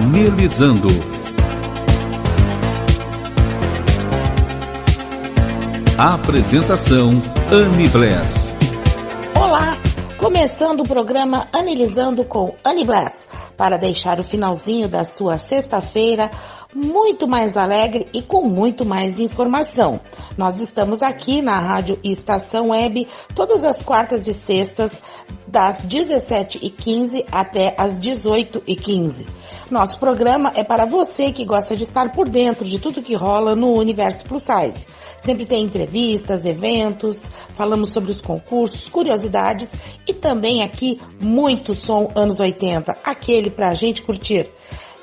Anelizando. 0.00 0.88
Apresentação 5.98 7.10
Anne 7.52 7.86
Bless. 7.90 8.54
Olá, 9.38 9.72
começando 10.16 10.80
o 10.80 10.88
programa 10.88 11.46
Analisando 11.52 12.24
com 12.24 12.54
Anne 12.64 12.86
Bless, 12.86 13.28
para 13.58 13.76
deixar 13.76 14.18
o 14.18 14.24
finalzinho 14.24 14.88
da 14.88 15.04
sua 15.04 15.36
sexta-feira 15.36 16.30
muito 16.74 17.26
mais 17.26 17.56
alegre 17.56 18.06
e 18.12 18.22
com 18.22 18.42
muito 18.42 18.84
mais 18.84 19.20
informação. 19.20 20.00
Nós 20.36 20.60
estamos 20.60 21.02
aqui 21.02 21.42
na 21.42 21.58
Rádio 21.58 21.98
Estação 22.02 22.68
Web 22.68 23.08
todas 23.34 23.64
as 23.64 23.82
quartas 23.82 24.26
e 24.26 24.32
sextas, 24.32 25.02
das 25.46 25.84
17h15 25.86 27.26
até 27.30 27.74
as 27.76 27.98
18h15. 27.98 29.26
Nosso 29.70 29.98
programa 29.98 30.50
é 30.54 30.62
para 30.62 30.84
você 30.84 31.32
que 31.32 31.44
gosta 31.44 31.76
de 31.76 31.84
estar 31.84 32.12
por 32.12 32.28
dentro 32.28 32.64
de 32.64 32.78
tudo 32.78 33.02
que 33.02 33.14
rola 33.14 33.56
no 33.56 33.72
universo 33.72 34.24
plus 34.24 34.42
size. 34.42 34.86
Sempre 35.18 35.46
tem 35.46 35.64
entrevistas, 35.64 36.44
eventos, 36.44 37.28
falamos 37.56 37.92
sobre 37.92 38.10
os 38.10 38.20
concursos, 38.20 38.88
curiosidades 38.88 39.74
e 40.08 40.14
também 40.14 40.62
aqui 40.62 41.00
muito 41.20 41.74
som 41.74 42.10
anos 42.14 42.40
80, 42.40 42.96
aquele 43.04 43.50
pra 43.50 43.74
gente 43.74 44.02
curtir. 44.02 44.48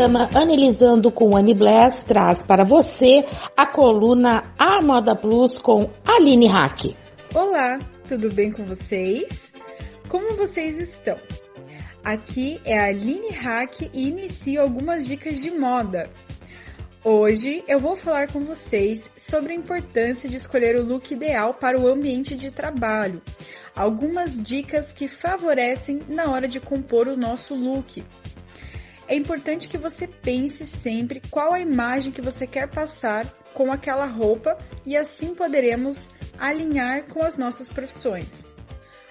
Programa 0.00 0.30
Analisando 0.34 1.12
com 1.12 1.36
Annie 1.36 1.52
Bless 1.52 2.02
traz 2.06 2.42
para 2.42 2.64
você 2.64 3.22
a 3.54 3.66
coluna 3.66 4.54
A 4.58 4.80
Moda 4.80 5.14
Plus 5.14 5.58
com 5.58 5.90
Aline 6.06 6.48
Hack. 6.48 6.96
Olá, 7.34 7.78
tudo 8.08 8.32
bem 8.32 8.50
com 8.50 8.64
vocês? 8.64 9.52
Como 10.08 10.36
vocês 10.36 10.80
estão? 10.80 11.16
Aqui 12.02 12.62
é 12.64 12.78
a 12.78 12.86
Aline 12.86 13.28
Hack 13.28 13.90
e 13.92 14.08
inicio 14.08 14.62
algumas 14.62 15.06
dicas 15.06 15.38
de 15.38 15.50
moda. 15.50 16.08
Hoje 17.04 17.62
eu 17.68 17.78
vou 17.78 17.94
falar 17.94 18.32
com 18.32 18.40
vocês 18.40 19.10
sobre 19.14 19.52
a 19.52 19.56
importância 19.56 20.30
de 20.30 20.36
escolher 20.36 20.76
o 20.76 20.82
look 20.82 21.10
ideal 21.12 21.52
para 21.52 21.78
o 21.78 21.86
ambiente 21.86 22.34
de 22.34 22.50
trabalho. 22.50 23.20
Algumas 23.76 24.42
dicas 24.42 24.92
que 24.92 25.06
favorecem 25.06 26.00
na 26.08 26.30
hora 26.30 26.48
de 26.48 26.58
compor 26.58 27.06
o 27.06 27.18
nosso 27.18 27.54
look 27.54 28.02
é 29.10 29.16
importante 29.16 29.68
que 29.68 29.76
você 29.76 30.06
pense 30.06 30.64
sempre 30.64 31.20
qual 31.32 31.52
a 31.52 31.58
imagem 31.58 32.12
que 32.12 32.22
você 32.22 32.46
quer 32.46 32.70
passar 32.70 33.26
com 33.52 33.72
aquela 33.72 34.06
roupa 34.06 34.56
e 34.86 34.96
assim 34.96 35.34
poderemos 35.34 36.10
alinhar 36.38 37.02
com 37.06 37.20
as 37.20 37.36
nossas 37.36 37.68
profissões. 37.68 38.46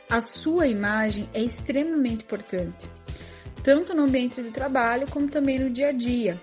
A 0.09 0.21
sua 0.21 0.67
imagem 0.67 1.29
é 1.33 1.41
extremamente 1.41 2.23
importante, 2.23 2.89
tanto 3.61 3.93
no 3.93 4.03
ambiente 4.03 4.41
de 4.41 4.51
trabalho 4.51 5.05
como 5.11 5.27
também 5.27 5.59
no 5.59 5.69
dia 5.69 5.89
a 5.89 5.91
dia. 5.91 6.39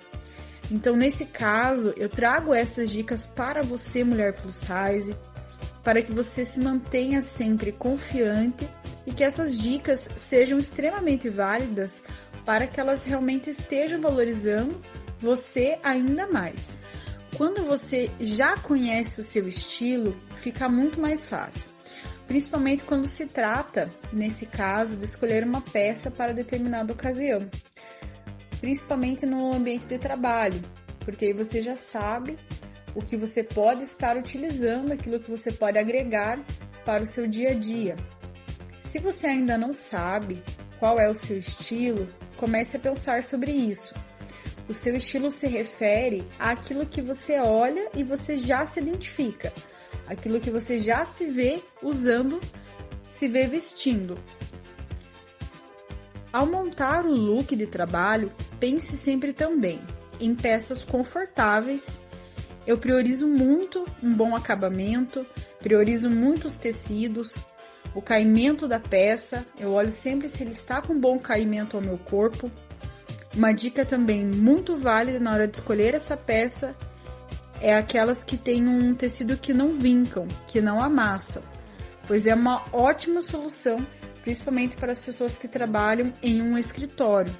Então, 0.70 0.94
nesse 0.94 1.24
caso, 1.24 1.94
eu 1.96 2.10
trago 2.10 2.52
essas 2.52 2.90
dicas 2.90 3.26
para 3.26 3.62
você, 3.62 4.04
mulher 4.04 4.34
plus 4.34 4.56
size, 4.56 5.16
para 5.82 6.02
que 6.02 6.12
você 6.12 6.44
se 6.44 6.60
mantenha 6.60 7.22
sempre 7.22 7.72
confiante 7.72 8.68
e 9.06 9.12
que 9.12 9.22
essas 9.24 9.56
dicas 9.56 10.08
sejam 10.16 10.58
extremamente 10.58 11.30
válidas 11.30 12.02
para 12.46 12.68
que 12.68 12.78
elas 12.80 13.04
realmente 13.04 13.50
estejam 13.50 14.00
valorizando 14.00 14.80
você 15.18 15.78
ainda 15.82 16.28
mais. 16.28 16.78
Quando 17.36 17.64
você 17.64 18.08
já 18.20 18.56
conhece 18.56 19.20
o 19.20 19.24
seu 19.24 19.46
estilo, 19.48 20.16
fica 20.36 20.68
muito 20.68 21.00
mais 21.00 21.26
fácil. 21.26 21.70
Principalmente 22.26 22.84
quando 22.84 23.06
se 23.06 23.26
trata, 23.26 23.90
nesse 24.12 24.46
caso, 24.46 24.96
de 24.96 25.04
escolher 25.04 25.44
uma 25.44 25.60
peça 25.60 26.10
para 26.10 26.32
determinada 26.32 26.92
ocasião. 26.92 27.40
Principalmente 28.60 29.26
no 29.26 29.52
ambiente 29.52 29.86
de 29.86 29.98
trabalho, 29.98 30.60
porque 31.00 31.26
aí 31.26 31.32
você 31.32 31.60
já 31.60 31.76
sabe 31.76 32.36
o 32.94 33.02
que 33.02 33.16
você 33.16 33.42
pode 33.42 33.82
estar 33.82 34.16
utilizando, 34.16 34.92
aquilo 34.92 35.20
que 35.20 35.30
você 35.30 35.52
pode 35.52 35.78
agregar 35.78 36.38
para 36.84 37.02
o 37.02 37.06
seu 37.06 37.26
dia 37.26 37.50
a 37.50 37.54
dia. 37.54 37.96
Se 38.80 38.98
você 38.98 39.26
ainda 39.26 39.58
não 39.58 39.74
sabe 39.74 40.42
qual 40.78 40.98
é 40.98 41.08
o 41.08 41.14
seu 41.14 41.38
estilo, 41.38 42.06
comece 42.36 42.76
a 42.76 42.80
pensar 42.80 43.22
sobre 43.22 43.50
isso. 43.50 43.94
O 44.68 44.74
seu 44.74 44.96
estilo 44.96 45.30
se 45.30 45.46
refere 45.46 46.26
àquilo 46.38 46.86
que 46.86 47.00
você 47.00 47.38
olha 47.38 47.88
e 47.94 48.02
você 48.02 48.36
já 48.36 48.66
se 48.66 48.80
identifica, 48.80 49.52
aquilo 50.06 50.40
que 50.40 50.50
você 50.50 50.80
já 50.80 51.04
se 51.04 51.26
vê 51.26 51.62
usando, 51.82 52.40
se 53.08 53.28
vê 53.28 53.46
vestindo. 53.46 54.16
Ao 56.32 56.44
montar 56.44 57.06
o 57.06 57.12
look 57.12 57.54
de 57.54 57.66
trabalho, 57.66 58.32
pense 58.58 58.96
sempre 58.96 59.32
também 59.32 59.80
em 60.20 60.34
peças 60.34 60.82
confortáveis. 60.82 62.00
Eu 62.66 62.76
priorizo 62.76 63.28
muito 63.28 63.86
um 64.02 64.12
bom 64.12 64.34
acabamento, 64.34 65.24
priorizo 65.60 66.10
muito 66.10 66.46
os 66.46 66.56
tecidos, 66.56 67.44
o 67.96 68.02
caimento 68.02 68.68
da 68.68 68.78
peça, 68.78 69.46
eu 69.58 69.72
olho 69.72 69.90
sempre 69.90 70.28
se 70.28 70.42
ele 70.42 70.52
está 70.52 70.82
com 70.82 71.00
bom 71.00 71.18
caimento 71.18 71.78
ao 71.78 71.82
meu 71.82 71.96
corpo. 71.96 72.52
Uma 73.34 73.52
dica 73.52 73.86
também 73.86 74.22
muito 74.22 74.76
válida 74.76 75.18
na 75.18 75.32
hora 75.32 75.48
de 75.48 75.56
escolher 75.56 75.94
essa 75.94 76.14
peça 76.14 76.76
é 77.58 77.74
aquelas 77.74 78.22
que 78.22 78.36
têm 78.36 78.68
um 78.68 78.92
tecido 78.92 79.38
que 79.38 79.54
não 79.54 79.78
vincam, 79.78 80.28
que 80.46 80.60
não 80.60 80.78
amassam, 80.78 81.42
pois 82.06 82.26
é 82.26 82.34
uma 82.34 82.66
ótima 82.70 83.22
solução, 83.22 83.78
principalmente 84.22 84.76
para 84.76 84.92
as 84.92 84.98
pessoas 84.98 85.38
que 85.38 85.48
trabalham 85.48 86.12
em 86.22 86.42
um 86.42 86.58
escritório. 86.58 87.34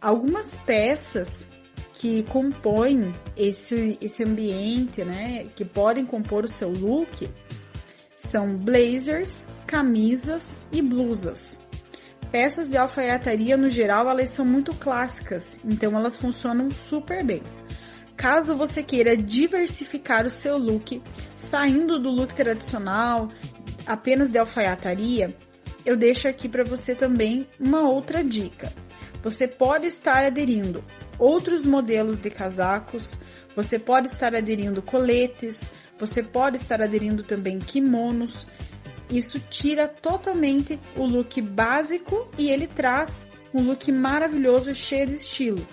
Algumas 0.00 0.56
peças 0.56 1.46
que 1.92 2.22
compõem 2.22 3.12
esse, 3.36 3.98
esse 4.00 4.24
ambiente, 4.24 5.04
né, 5.04 5.48
que 5.54 5.66
podem 5.66 6.06
compor 6.06 6.44
o 6.44 6.48
seu 6.48 6.70
look, 6.70 7.28
são 8.18 8.56
blazers, 8.56 9.46
camisas 9.64 10.60
e 10.72 10.82
blusas. 10.82 11.56
Peças 12.32 12.68
de 12.68 12.76
alfaiataria 12.76 13.56
no 13.56 13.70
geral 13.70 14.10
elas 14.10 14.30
são 14.30 14.44
muito 14.44 14.74
clássicas, 14.74 15.60
então 15.64 15.96
elas 15.96 16.16
funcionam 16.16 16.68
super 16.70 17.24
bem. 17.24 17.40
Caso 18.16 18.56
você 18.56 18.82
queira 18.82 19.16
diversificar 19.16 20.26
o 20.26 20.30
seu 20.30 20.58
look, 20.58 21.00
saindo 21.36 22.00
do 22.00 22.10
look 22.10 22.34
tradicional, 22.34 23.28
apenas 23.86 24.28
de 24.28 24.38
alfaiataria, 24.38 25.34
eu 25.86 25.96
deixo 25.96 26.26
aqui 26.26 26.48
para 26.48 26.64
você 26.64 26.96
também 26.96 27.46
uma 27.58 27.88
outra 27.88 28.22
dica. 28.22 28.72
Você 29.22 29.46
pode 29.46 29.86
estar 29.86 30.24
aderindo 30.24 30.84
outros 31.18 31.64
modelos 31.64 32.18
de 32.18 32.30
casacos, 32.30 33.18
você 33.54 33.78
pode 33.78 34.08
estar 34.08 34.34
aderindo 34.34 34.82
coletes, 34.82 35.70
você 35.98 36.22
pode 36.22 36.56
estar 36.56 36.80
aderindo 36.80 37.22
também 37.22 37.58
kimonos. 37.58 38.46
Isso 39.10 39.40
tira 39.40 39.88
totalmente 39.88 40.78
o 40.96 41.04
look 41.04 41.40
básico 41.40 42.28
e 42.38 42.50
ele 42.50 42.66
traz 42.66 43.26
um 43.52 43.62
look 43.62 43.90
maravilhoso, 43.90 44.74
cheio 44.74 45.06
de 45.06 45.14
estilo. 45.14 45.66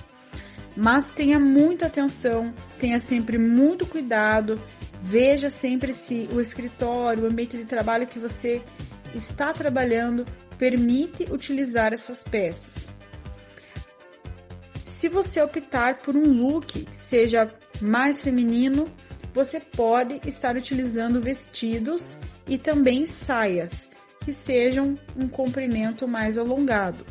Mas 0.75 1.11
tenha 1.11 1.39
muita 1.39 1.85
atenção, 1.85 2.53
tenha 2.79 2.99
sempre 2.99 3.37
muito 3.37 3.85
cuidado, 3.85 4.61
veja 5.01 5.49
sempre 5.49 5.93
se 5.93 6.27
o 6.33 6.41
escritório, 6.41 7.23
o 7.23 7.27
ambiente 7.27 7.57
de 7.57 7.65
trabalho 7.65 8.07
que 8.07 8.19
você 8.19 8.61
está 9.13 9.53
trabalhando 9.53 10.25
permite 10.57 11.25
utilizar 11.31 11.93
essas 11.93 12.23
peças. 12.23 12.89
Se 14.85 15.07
você 15.09 15.41
optar 15.41 15.97
por 15.97 16.15
um 16.15 16.23
look 16.23 16.83
que 16.83 16.95
seja 16.95 17.47
mais 17.81 18.21
feminino, 18.21 18.87
você 19.35 19.59
pode 19.59 20.21
estar 20.25 20.55
utilizando 20.55 21.19
vestidos 21.19 22.17
e 22.47 22.57
também 22.57 23.05
saias 23.05 23.89
que 24.23 24.31
sejam 24.31 24.95
um 25.13 25.27
comprimento 25.27 26.07
mais 26.07 26.37
alongado. 26.37 27.05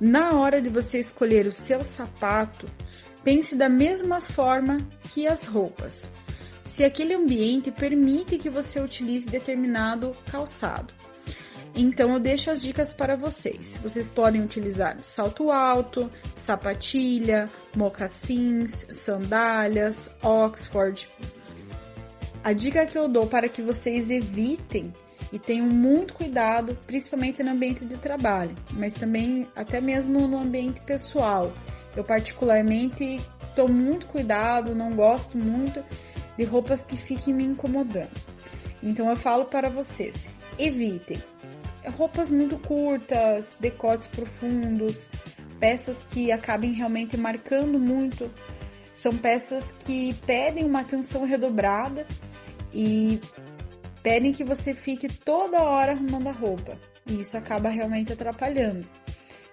Na 0.00 0.32
hora 0.32 0.60
de 0.60 0.70
você 0.70 0.98
escolher 0.98 1.46
o 1.46 1.52
seu 1.52 1.84
sapato, 1.84 2.66
pense 3.22 3.54
da 3.54 3.68
mesma 3.68 4.22
forma 4.22 4.78
que 5.12 5.26
as 5.28 5.44
roupas. 5.44 6.10
Se 6.64 6.82
aquele 6.82 7.12
ambiente 7.12 7.70
permite 7.70 8.38
que 8.38 8.48
você 8.48 8.80
utilize 8.80 9.28
determinado 9.28 10.12
calçado. 10.32 10.94
Então 11.78 12.14
eu 12.14 12.18
deixo 12.18 12.50
as 12.50 12.62
dicas 12.62 12.90
para 12.90 13.16
vocês. 13.16 13.78
Vocês 13.82 14.08
podem 14.08 14.40
utilizar 14.40 14.96
salto 15.02 15.50
alto, 15.50 16.10
sapatilha, 16.34 17.50
mocassins, 17.76 18.86
sandálias, 18.90 20.10
Oxford. 20.22 21.06
A 22.42 22.54
dica 22.54 22.86
que 22.86 22.96
eu 22.96 23.06
dou 23.06 23.26
para 23.26 23.46
que 23.46 23.60
vocês 23.60 24.08
evitem 24.08 24.90
e 25.30 25.38
tenham 25.38 25.66
muito 25.66 26.14
cuidado, 26.14 26.78
principalmente 26.86 27.42
no 27.42 27.50
ambiente 27.50 27.84
de 27.84 27.98
trabalho, 27.98 28.54
mas 28.72 28.94
também 28.94 29.46
até 29.54 29.78
mesmo 29.78 30.26
no 30.26 30.38
ambiente 30.38 30.80
pessoal. 30.80 31.52
Eu 31.94 32.04
particularmente 32.04 33.20
tomo 33.54 33.74
muito 33.74 34.06
cuidado, 34.06 34.74
não 34.74 34.92
gosto 34.92 35.36
muito 35.36 35.84
de 36.38 36.44
roupas 36.44 36.86
que 36.86 36.96
fiquem 36.96 37.34
me 37.34 37.44
incomodando. 37.44 38.10
Então 38.82 39.10
eu 39.10 39.16
falo 39.16 39.46
para 39.46 39.68
vocês, 39.68 40.30
evitem 40.58 41.18
roupas 41.88 42.30
muito 42.30 42.58
curtas, 42.58 43.56
decotes 43.60 44.06
profundos, 44.06 45.08
peças 45.58 46.02
que 46.02 46.32
acabem 46.32 46.72
realmente 46.72 47.16
marcando 47.16 47.78
muito. 47.78 48.30
São 48.92 49.16
peças 49.16 49.72
que 49.72 50.14
pedem 50.26 50.64
uma 50.64 50.80
atenção 50.80 51.24
redobrada 51.24 52.06
e 52.72 53.20
pedem 54.02 54.32
que 54.32 54.44
você 54.44 54.72
fique 54.72 55.08
toda 55.08 55.62
hora 55.62 55.92
arrumando 55.92 56.28
a 56.28 56.32
roupa. 56.32 56.78
E 57.06 57.20
isso 57.20 57.36
acaba 57.36 57.68
realmente 57.68 58.12
atrapalhando. 58.12 58.86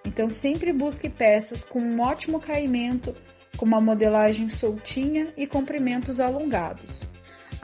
Então 0.06 0.30
sempre 0.30 0.72
busque 0.72 1.08
peças 1.08 1.64
com 1.64 1.80
um 1.80 2.00
ótimo 2.00 2.38
caimento, 2.38 3.14
com 3.56 3.64
uma 3.64 3.80
modelagem 3.80 4.48
soltinha 4.48 5.32
e 5.36 5.46
comprimentos 5.46 6.20
alongados. 6.20 7.06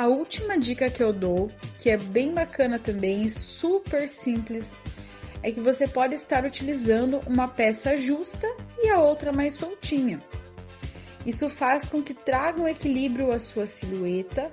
A 0.01 0.07
última 0.07 0.57
dica 0.57 0.89
que 0.89 1.03
eu 1.03 1.13
dou, 1.13 1.51
que 1.77 1.91
é 1.91 1.99
bem 1.99 2.33
bacana 2.33 2.79
também 2.79 3.29
super 3.29 4.09
simples, 4.09 4.79
é 5.43 5.53
que 5.53 5.61
você 5.61 5.87
pode 5.87 6.15
estar 6.15 6.43
utilizando 6.47 7.21
uma 7.27 7.47
peça 7.47 7.95
justa 7.99 8.47
e 8.79 8.89
a 8.89 8.99
outra 8.99 9.31
mais 9.31 9.53
soltinha. 9.53 10.19
Isso 11.27 11.51
faz 11.51 11.85
com 11.85 12.03
que 12.03 12.15
traga 12.15 12.63
um 12.63 12.67
equilíbrio 12.67 13.31
à 13.31 13.39
sua 13.39 13.67
silhueta 13.67 14.51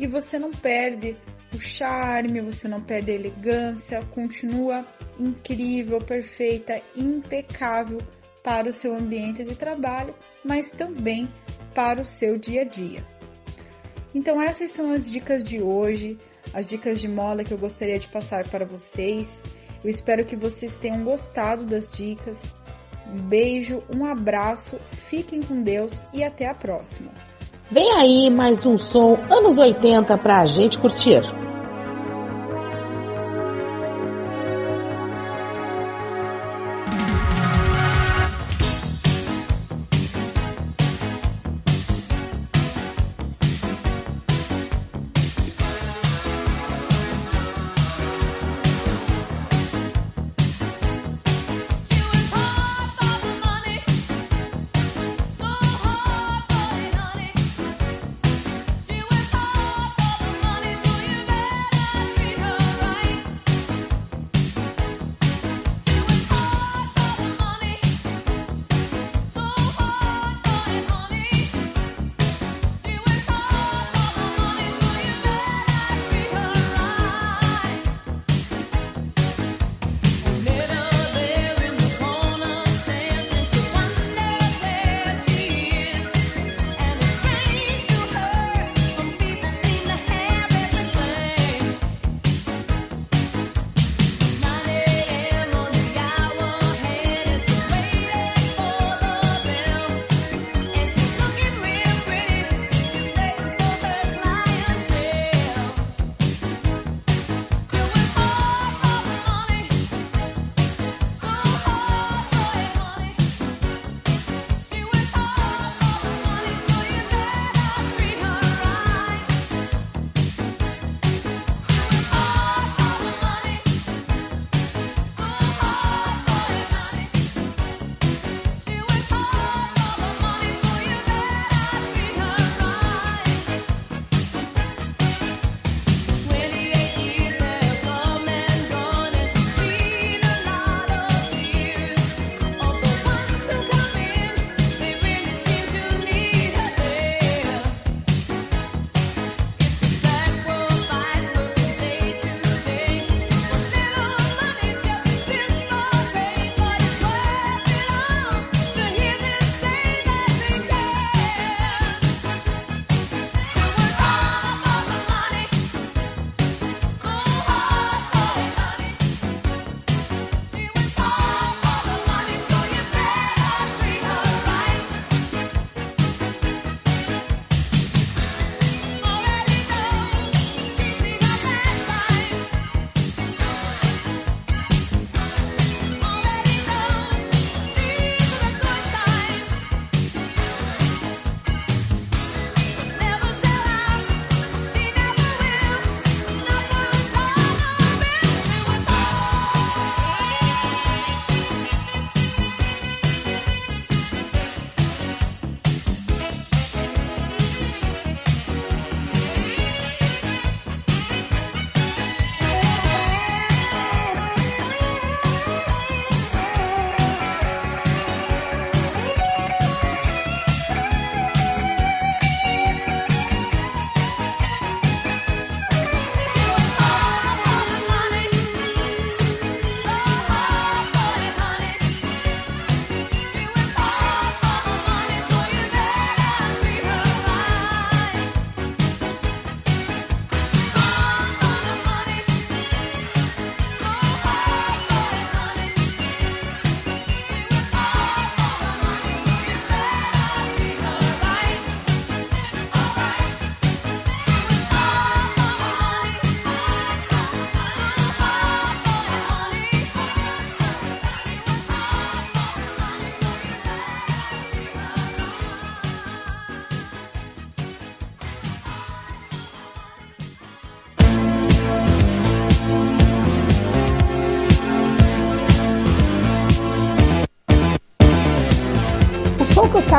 e 0.00 0.06
você 0.06 0.38
não 0.38 0.50
perde 0.50 1.16
o 1.54 1.60
charme, 1.60 2.40
você 2.40 2.66
não 2.66 2.80
perde 2.80 3.10
a 3.10 3.14
elegância, 3.14 4.00
continua 4.04 4.86
incrível, 5.20 5.98
perfeita, 5.98 6.80
impecável 6.96 7.98
para 8.42 8.70
o 8.70 8.72
seu 8.72 8.96
ambiente 8.96 9.44
de 9.44 9.54
trabalho, 9.54 10.14
mas 10.42 10.70
também 10.70 11.28
para 11.74 12.00
o 12.00 12.06
seu 12.06 12.38
dia 12.38 12.62
a 12.62 12.64
dia. 12.64 13.04
Então 14.14 14.40
essas 14.40 14.70
são 14.70 14.92
as 14.92 15.10
dicas 15.10 15.42
de 15.42 15.60
hoje, 15.62 16.18
as 16.52 16.68
dicas 16.68 17.00
de 17.00 17.08
moda 17.08 17.44
que 17.44 17.52
eu 17.52 17.58
gostaria 17.58 17.98
de 17.98 18.08
passar 18.08 18.46
para 18.48 18.64
vocês. 18.64 19.42
Eu 19.82 19.90
espero 19.90 20.24
que 20.24 20.36
vocês 20.36 20.76
tenham 20.76 21.02
gostado 21.02 21.64
das 21.64 21.90
dicas. 21.90 22.54
Um 23.08 23.22
beijo, 23.22 23.82
um 23.94 24.04
abraço, 24.04 24.78
fiquem 24.86 25.42
com 25.42 25.62
Deus 25.62 26.06
e 26.12 26.22
até 26.22 26.46
a 26.46 26.54
próxima. 26.54 27.10
Vem 27.70 27.90
aí 27.92 28.30
mais 28.30 28.66
um 28.66 28.76
som 28.76 29.14
anos 29.30 29.56
80 29.56 30.16
para 30.18 30.40
a 30.40 30.46
gente 30.46 30.78
curtir. 30.78 31.22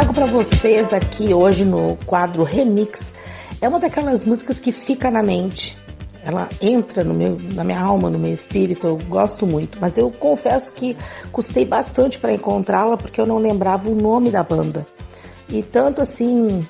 Trago 0.04 0.14
para 0.14 0.26
vocês 0.26 0.94
aqui 0.94 1.34
hoje 1.34 1.64
no 1.64 1.96
quadro 2.06 2.44
Remix 2.44 3.14
é 3.62 3.70
uma 3.70 3.80
daquelas 3.80 4.26
músicas 4.26 4.60
que 4.60 4.72
fica 4.72 5.10
na 5.10 5.24
mente. 5.24 5.78
Ela 6.22 6.50
entra 6.62 7.06
no 7.06 7.14
meu, 7.14 7.38
na 7.54 7.64
minha 7.64 7.80
alma, 7.80 8.10
no 8.10 8.20
meu 8.20 8.34
espírito, 8.34 8.86
eu 8.86 8.98
gosto 9.08 9.48
muito. 9.48 9.78
Mas 9.80 9.98
eu 9.98 10.12
confesso 10.12 10.74
que 10.74 10.98
custei 11.32 11.64
bastante 11.64 12.20
para 12.20 12.34
encontrá-la 12.34 12.98
porque 12.98 13.22
eu 13.22 13.26
não 13.26 13.38
lembrava 13.38 13.90
o 13.90 13.96
nome 13.96 14.30
da 14.30 14.44
banda. 14.44 14.86
E 15.48 15.64
tanto 15.64 16.02
assim, 16.02 16.68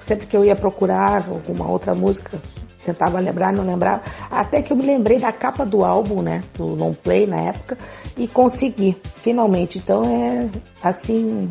sempre 0.00 0.26
que 0.26 0.36
eu 0.36 0.44
ia 0.44 0.54
procurar 0.54 1.28
alguma 1.28 1.68
outra 1.68 1.96
música, 1.96 2.40
tentava 2.84 3.18
lembrar, 3.18 3.52
não 3.52 3.64
lembrava, 3.64 4.02
até 4.30 4.62
que 4.62 4.72
eu 4.72 4.76
me 4.76 4.84
lembrei 4.84 5.18
da 5.18 5.32
capa 5.32 5.64
do 5.64 5.84
álbum, 5.84 6.22
né, 6.22 6.42
do 6.54 6.74
long 6.74 6.92
play 6.92 7.26
na 7.26 7.40
época, 7.40 7.76
e 8.16 8.28
consegui, 8.28 8.96
finalmente. 9.16 9.78
Então 9.78 10.04
é 10.04 10.48
assim, 10.82 11.50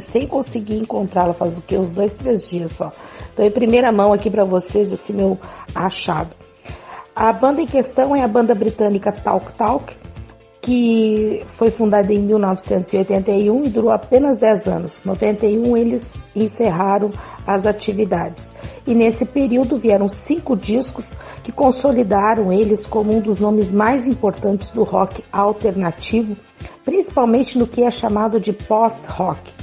sem 0.00 0.26
conseguir 0.26 0.76
encontrá-la 0.76 1.32
faz 1.32 1.58
o 1.58 1.62
que 1.62 1.76
uns 1.76 1.90
dois, 1.90 2.14
três 2.14 2.48
dias 2.48 2.72
só. 2.72 2.92
Então 3.32 3.44
em 3.44 3.50
primeira 3.50 3.90
mão 3.92 4.12
aqui 4.12 4.30
para 4.30 4.44
vocês 4.44 4.92
esse 4.92 5.12
meu 5.12 5.38
achado. 5.74 6.34
A 7.14 7.32
banda 7.32 7.60
em 7.60 7.66
questão 7.66 8.14
é 8.14 8.22
a 8.22 8.28
banda 8.28 8.54
britânica 8.54 9.12
Talk 9.12 9.52
Talk, 9.52 9.94
que 10.62 11.44
foi 11.52 11.70
fundada 11.70 12.12
em 12.12 12.20
1981 12.20 13.64
e 13.64 13.68
durou 13.68 13.90
apenas 13.90 14.38
10 14.38 14.66
anos. 14.68 15.00
Em 15.04 15.08
91 15.08 15.76
eles 15.76 16.14
encerraram 16.34 17.10
as 17.46 17.66
atividades. 17.66 18.50
E 18.86 18.94
nesse 18.94 19.24
período 19.24 19.78
vieram 19.78 20.08
cinco 20.08 20.56
discos 20.56 21.12
que 21.42 21.52
consolidaram 21.52 22.52
eles 22.52 22.84
como 22.84 23.14
um 23.14 23.20
dos 23.20 23.40
nomes 23.40 23.72
mais 23.72 24.06
importantes 24.06 24.70
do 24.70 24.82
rock 24.82 25.24
alternativo, 25.32 26.36
principalmente 26.84 27.58
no 27.58 27.66
que 27.66 27.82
é 27.82 27.90
chamado 27.90 28.38
de 28.38 28.52
post-rock. 28.52 29.59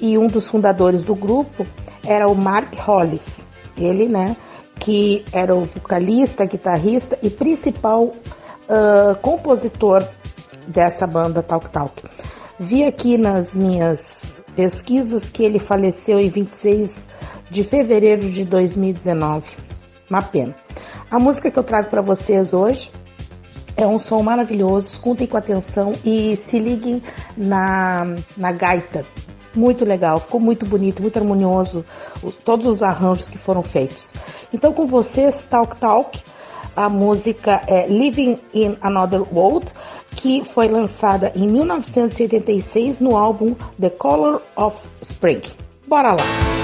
E 0.00 0.16
um 0.16 0.26
dos 0.26 0.46
fundadores 0.46 1.02
do 1.02 1.14
grupo 1.14 1.66
era 2.06 2.28
o 2.28 2.34
Mark 2.34 2.74
Hollis. 2.76 3.46
Ele, 3.76 4.08
né, 4.08 4.36
que 4.78 5.24
era 5.32 5.54
o 5.54 5.64
vocalista, 5.64 6.44
guitarrista 6.44 7.18
e 7.22 7.30
principal 7.30 8.04
uh, 8.04 9.14
compositor 9.20 10.02
dessa 10.66 11.06
banda 11.06 11.42
Talk 11.42 11.68
Talk. 11.70 12.02
Vi 12.58 12.84
aqui 12.84 13.16
nas 13.16 13.54
minhas 13.54 14.42
pesquisas 14.54 15.30
que 15.30 15.42
ele 15.42 15.58
faleceu 15.58 16.18
em 16.18 16.28
26 16.28 17.08
de 17.50 17.64
fevereiro 17.64 18.30
de 18.30 18.44
2019. 18.44 19.46
Uma 20.08 20.22
pena. 20.22 20.54
A 21.10 21.18
música 21.18 21.50
que 21.50 21.58
eu 21.58 21.64
trago 21.64 21.88
para 21.88 22.02
vocês 22.02 22.52
hoje 22.52 22.90
é 23.76 23.86
um 23.86 23.98
som 23.98 24.22
maravilhoso, 24.22 24.88
escutem 24.88 25.26
com 25.26 25.36
atenção 25.36 25.92
e 26.04 26.36
se 26.36 26.58
liguem 26.58 27.02
na, 27.36 28.02
na 28.36 28.52
gaita. 28.52 29.04
Muito 29.54 29.84
legal, 29.84 30.20
ficou 30.20 30.40
muito 30.40 30.64
bonito, 30.64 31.02
muito 31.02 31.18
harmonioso, 31.18 31.84
todos 32.44 32.66
os 32.66 32.82
arranjos 32.82 33.30
que 33.30 33.38
foram 33.38 33.62
feitos. 33.62 34.12
Então 34.52 34.72
com 34.72 34.86
vocês, 34.86 35.44
Talk 35.44 35.76
Talk, 35.78 36.20
a 36.76 36.88
música 36.88 37.60
é 37.66 37.86
Living 37.86 38.38
in 38.54 38.76
Another 38.80 39.22
World, 39.32 39.66
que 40.16 40.44
foi 40.44 40.68
lançada 40.68 41.32
em 41.34 41.46
1986 41.48 43.00
no 43.00 43.16
álbum 43.16 43.54
The 43.80 43.90
Color 43.90 44.40
of 44.56 44.88
Spring. 45.02 45.42
Bora 45.86 46.12
lá! 46.12 46.59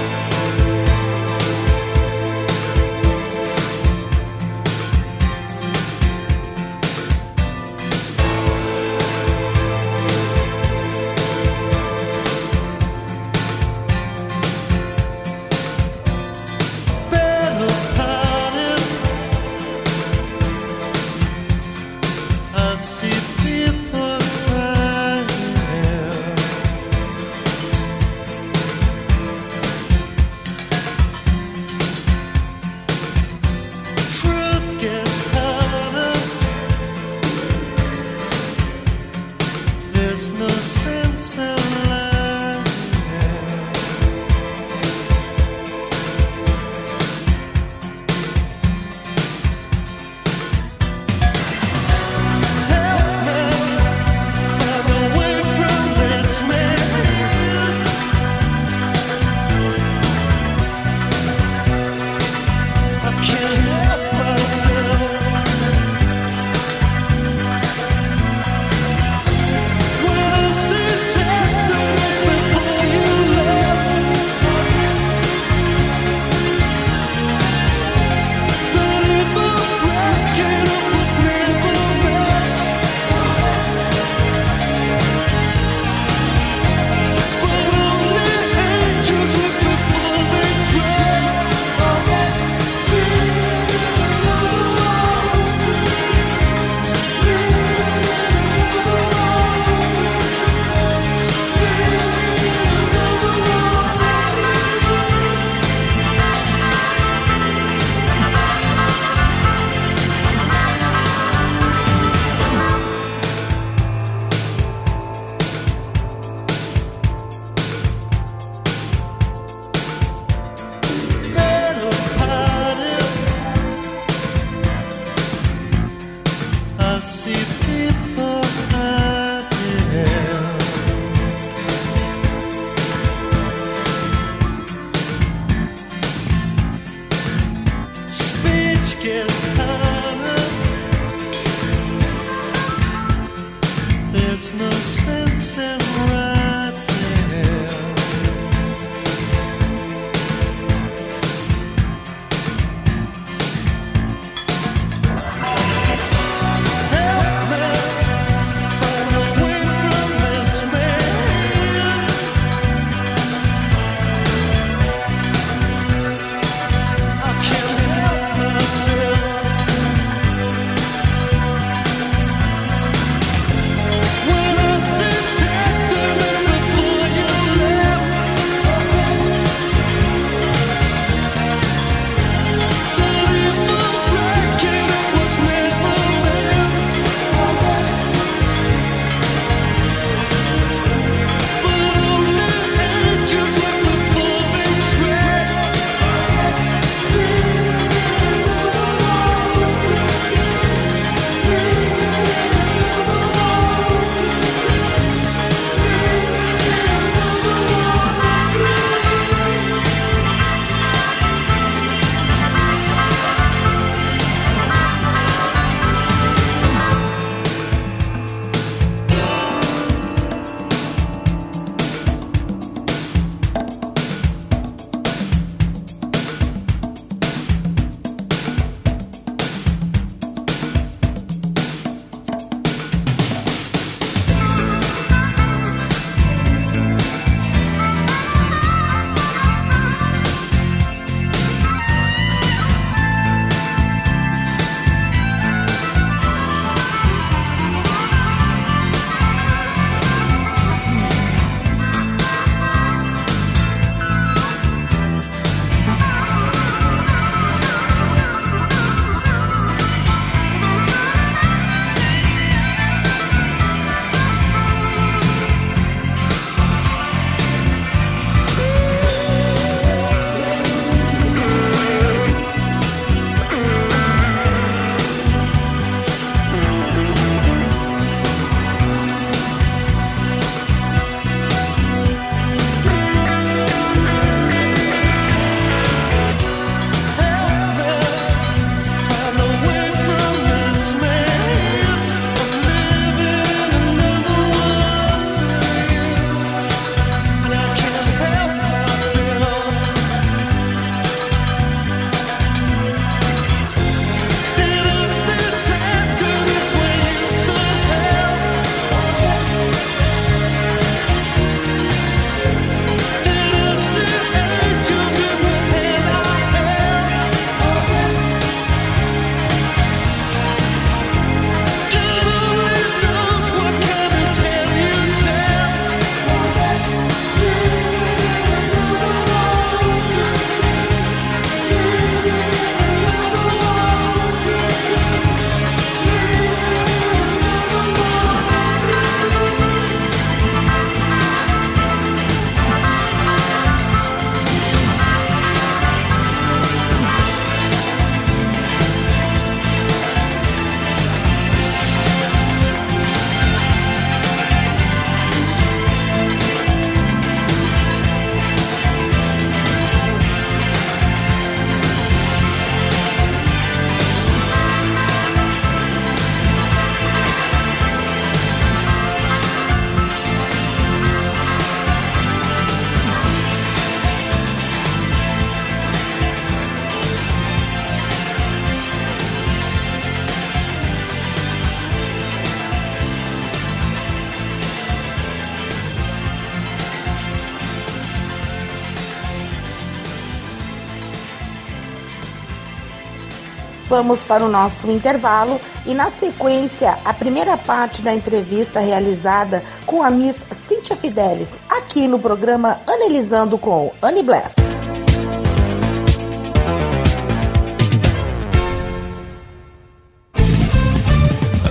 Vamos 393.96 394.22
para 394.22 394.44
o 394.44 394.48
nosso 394.50 394.90
intervalo 394.90 395.59
e, 395.87 395.94
na 395.94 396.11
sequência, 396.11 396.98
a 397.02 397.14
primeira 397.14 397.56
parte 397.56 398.02
da 398.02 398.12
entrevista 398.12 398.78
realizada 398.78 399.64
com 399.87 400.02
a 400.02 400.11
Miss 400.11 400.44
Cíntia 400.50 400.94
Fidelis, 400.94 401.59
aqui 401.66 402.06
no 402.06 402.18
programa 402.18 402.78
Analisando 402.87 403.56
com 403.56 403.90
Annie 404.02 404.22
Bless. 404.22 404.56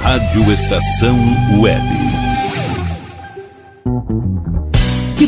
Rádio 0.02 0.52
Estação 0.52 1.16
Web. 1.62 2.15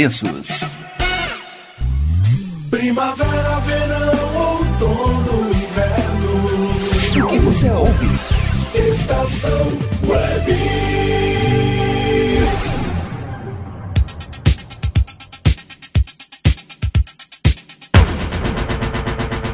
preços. 0.00 0.60
Primavera, 2.70 3.60
verão, 3.66 4.56
outono, 4.56 5.50
inverno. 5.50 7.22
O 7.22 7.28
que 7.28 7.38
você 7.40 7.70
ouve? 7.70 8.06
Estação 8.74 9.66
Web. 10.08 11.00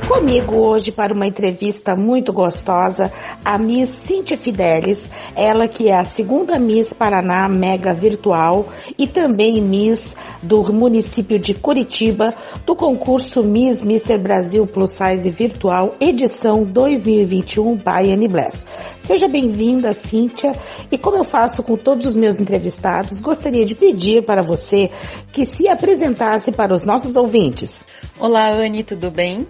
Comigo 0.09 0.57
hoje 0.57 0.91
para 0.93 1.13
uma 1.13 1.27
entrevista 1.27 1.95
muito 1.95 2.33
gostosa, 2.33 3.13
a 3.45 3.59
Miss 3.59 3.91
Cíntia 3.91 4.37
Fidelis, 4.37 5.01
ela 5.37 5.69
que 5.69 5.89
é 5.89 5.99
a 5.99 6.05
segunda 6.05 6.59
Miss 6.59 6.93
Paraná 6.93 7.49
Mega 7.49 7.93
Virtual 7.93 8.67
e 8.99 9.07
também 9.07 9.61
Miss 9.61 10.17
do 10.43 10.73
município 10.73 11.39
de 11.39 11.55
Curitiba 11.55 12.35
do 12.65 12.75
concurso 12.75 13.43
Miss 13.43 13.83
Mister 13.83 14.19
Brasil 14.19 14.67
Plus 14.67 14.93
Size 14.93 15.31
Virtual 15.31 15.95
edição 16.01 16.65
2021 16.65 17.77
by 17.77 18.13
Annie 18.13 18.29
Bless. 18.29 18.65
Seja 19.01 19.29
bem-vinda, 19.29 19.93
Cíntia. 19.93 20.53
E 20.91 20.99
como 20.99 21.17
eu 21.17 21.25
faço 21.25 21.63
com 21.63 21.77
todos 21.77 22.07
os 22.07 22.15
meus 22.15 22.41
entrevistados, 22.41 23.21
gostaria 23.21 23.65
de 23.65 23.75
pedir 23.75 24.25
para 24.25 24.43
você 24.43 24.91
que 25.33 25.45
se 25.45 25.69
apresentasse 25.69 26.51
para 26.51 26.75
os 26.75 26.85
nossos 26.85 27.15
ouvintes. 27.15 27.85
Olá, 28.19 28.51
Anne, 28.51 28.83
tudo 28.83 29.11
bem? 29.11 29.47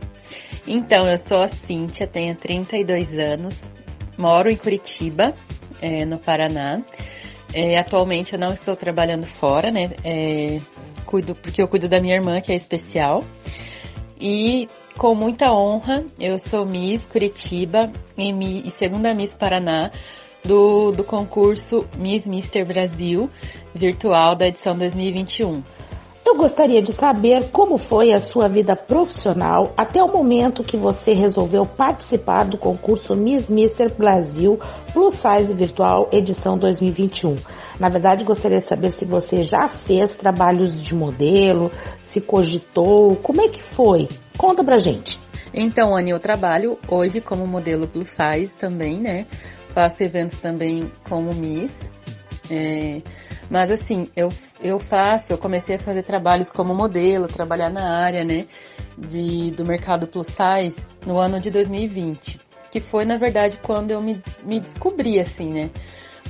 Então, 0.66 1.08
eu 1.08 1.16
sou 1.16 1.38
a 1.38 1.48
Cíntia, 1.48 2.06
tenho 2.06 2.34
32 2.34 3.16
anos, 3.18 3.72
moro 4.18 4.50
em 4.50 4.56
Curitiba, 4.56 5.32
é, 5.80 6.04
no 6.04 6.18
Paraná. 6.18 6.82
É, 7.54 7.78
atualmente 7.78 8.34
eu 8.34 8.38
não 8.38 8.52
estou 8.52 8.74
trabalhando 8.74 9.24
fora, 9.24 9.70
né? 9.70 9.90
É, 10.04 10.58
cuido, 11.06 11.34
porque 11.34 11.62
eu 11.62 11.68
cuido 11.68 11.88
da 11.88 12.00
minha 12.00 12.14
irmã, 12.14 12.40
que 12.40 12.52
é 12.52 12.54
especial. 12.54 13.24
E 14.20 14.68
com 14.96 15.14
muita 15.14 15.52
honra, 15.52 16.04
eu 16.18 16.38
sou 16.38 16.66
Miss 16.66 17.06
Curitiba 17.06 17.90
e, 18.16 18.70
segunda 18.70 19.14
Miss 19.14 19.34
Paraná 19.34 19.90
do, 20.44 20.92
do 20.92 21.04
concurso 21.04 21.86
Miss 21.98 22.26
Mister 22.26 22.66
Brasil 22.66 23.28
virtual 23.74 24.34
da 24.34 24.48
edição 24.48 24.76
2021. 24.76 25.62
Eu 26.26 26.34
gostaria 26.34 26.82
de 26.82 26.92
saber 26.92 27.50
como 27.52 27.78
foi 27.78 28.12
a 28.12 28.18
sua 28.18 28.48
vida 28.48 28.74
profissional 28.74 29.72
até 29.76 30.02
o 30.02 30.12
momento 30.12 30.64
que 30.64 30.76
você 30.76 31.12
resolveu 31.12 31.64
participar 31.64 32.46
do 32.46 32.58
concurso 32.58 33.14
Miss 33.14 33.48
Mister 33.48 33.94
Brasil 33.96 34.58
Plus 34.92 35.14
Size 35.14 35.54
Virtual 35.54 36.08
edição 36.10 36.58
2021. 36.58 37.36
Na 37.78 37.88
verdade, 37.88 38.24
gostaria 38.24 38.58
de 38.58 38.66
saber 38.66 38.90
se 38.90 39.04
você 39.04 39.44
já 39.44 39.68
fez 39.68 40.16
trabalhos 40.16 40.82
de 40.82 40.96
modelo, 40.96 41.70
se 42.02 42.20
cogitou, 42.20 43.14
como 43.22 43.40
é 43.40 43.48
que 43.48 43.62
foi? 43.62 44.08
Conta 44.36 44.64
pra 44.64 44.78
gente. 44.78 45.20
Então, 45.54 45.96
Anny, 45.96 46.10
eu 46.10 46.18
trabalho 46.18 46.76
hoje 46.88 47.20
como 47.20 47.46
modelo 47.46 47.86
plus 47.86 48.08
size 48.08 48.52
também, 48.52 48.98
né? 48.98 49.26
Faço 49.68 50.02
eventos 50.02 50.40
também 50.40 50.90
como 51.08 51.32
Miss. 51.32 51.88
É, 52.50 53.00
mas 53.50 53.70
assim, 53.70 54.08
eu, 54.16 54.28
eu 54.60 54.78
faço, 54.78 55.32
eu 55.32 55.38
comecei 55.38 55.76
a 55.76 55.78
fazer 55.78 56.02
trabalhos 56.02 56.50
como 56.50 56.74
modelo, 56.74 57.28
trabalhar 57.28 57.70
na 57.70 57.98
área, 57.98 58.24
né, 58.24 58.46
de, 58.96 59.50
do 59.52 59.64
mercado 59.64 60.06
plus 60.06 60.28
size 60.28 60.84
no 61.06 61.18
ano 61.18 61.40
de 61.40 61.50
2020. 61.50 62.40
Que 62.70 62.80
foi, 62.80 63.04
na 63.04 63.16
verdade, 63.16 63.58
quando 63.62 63.90
eu 63.90 64.02
me, 64.02 64.20
me 64.44 64.58
descobri, 64.60 65.20
assim, 65.20 65.48
né? 65.48 65.70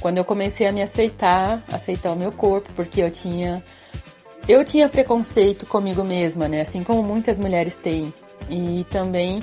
Quando 0.01 0.19
eu 0.19 0.25
comecei 0.25 0.67
a 0.67 0.73
me 0.73 0.83
aceitar, 0.83 1.64
aceitar 1.73 2.12
o 2.12 2.17
meu 2.17 2.31
corpo, 2.31 2.71
porque 2.75 3.03
eu 3.03 3.11
tinha, 3.11 3.64
eu 4.47 4.62
tinha 4.64 4.89
preconceito 4.89 5.64
comigo 5.67 6.05
mesma, 6.05 6.47
né? 6.47 6.61
Assim 6.61 6.85
como 6.85 7.03
muitas 7.03 7.39
mulheres 7.39 7.77
têm. 7.77 8.12
E 8.49 8.85
também 8.85 9.41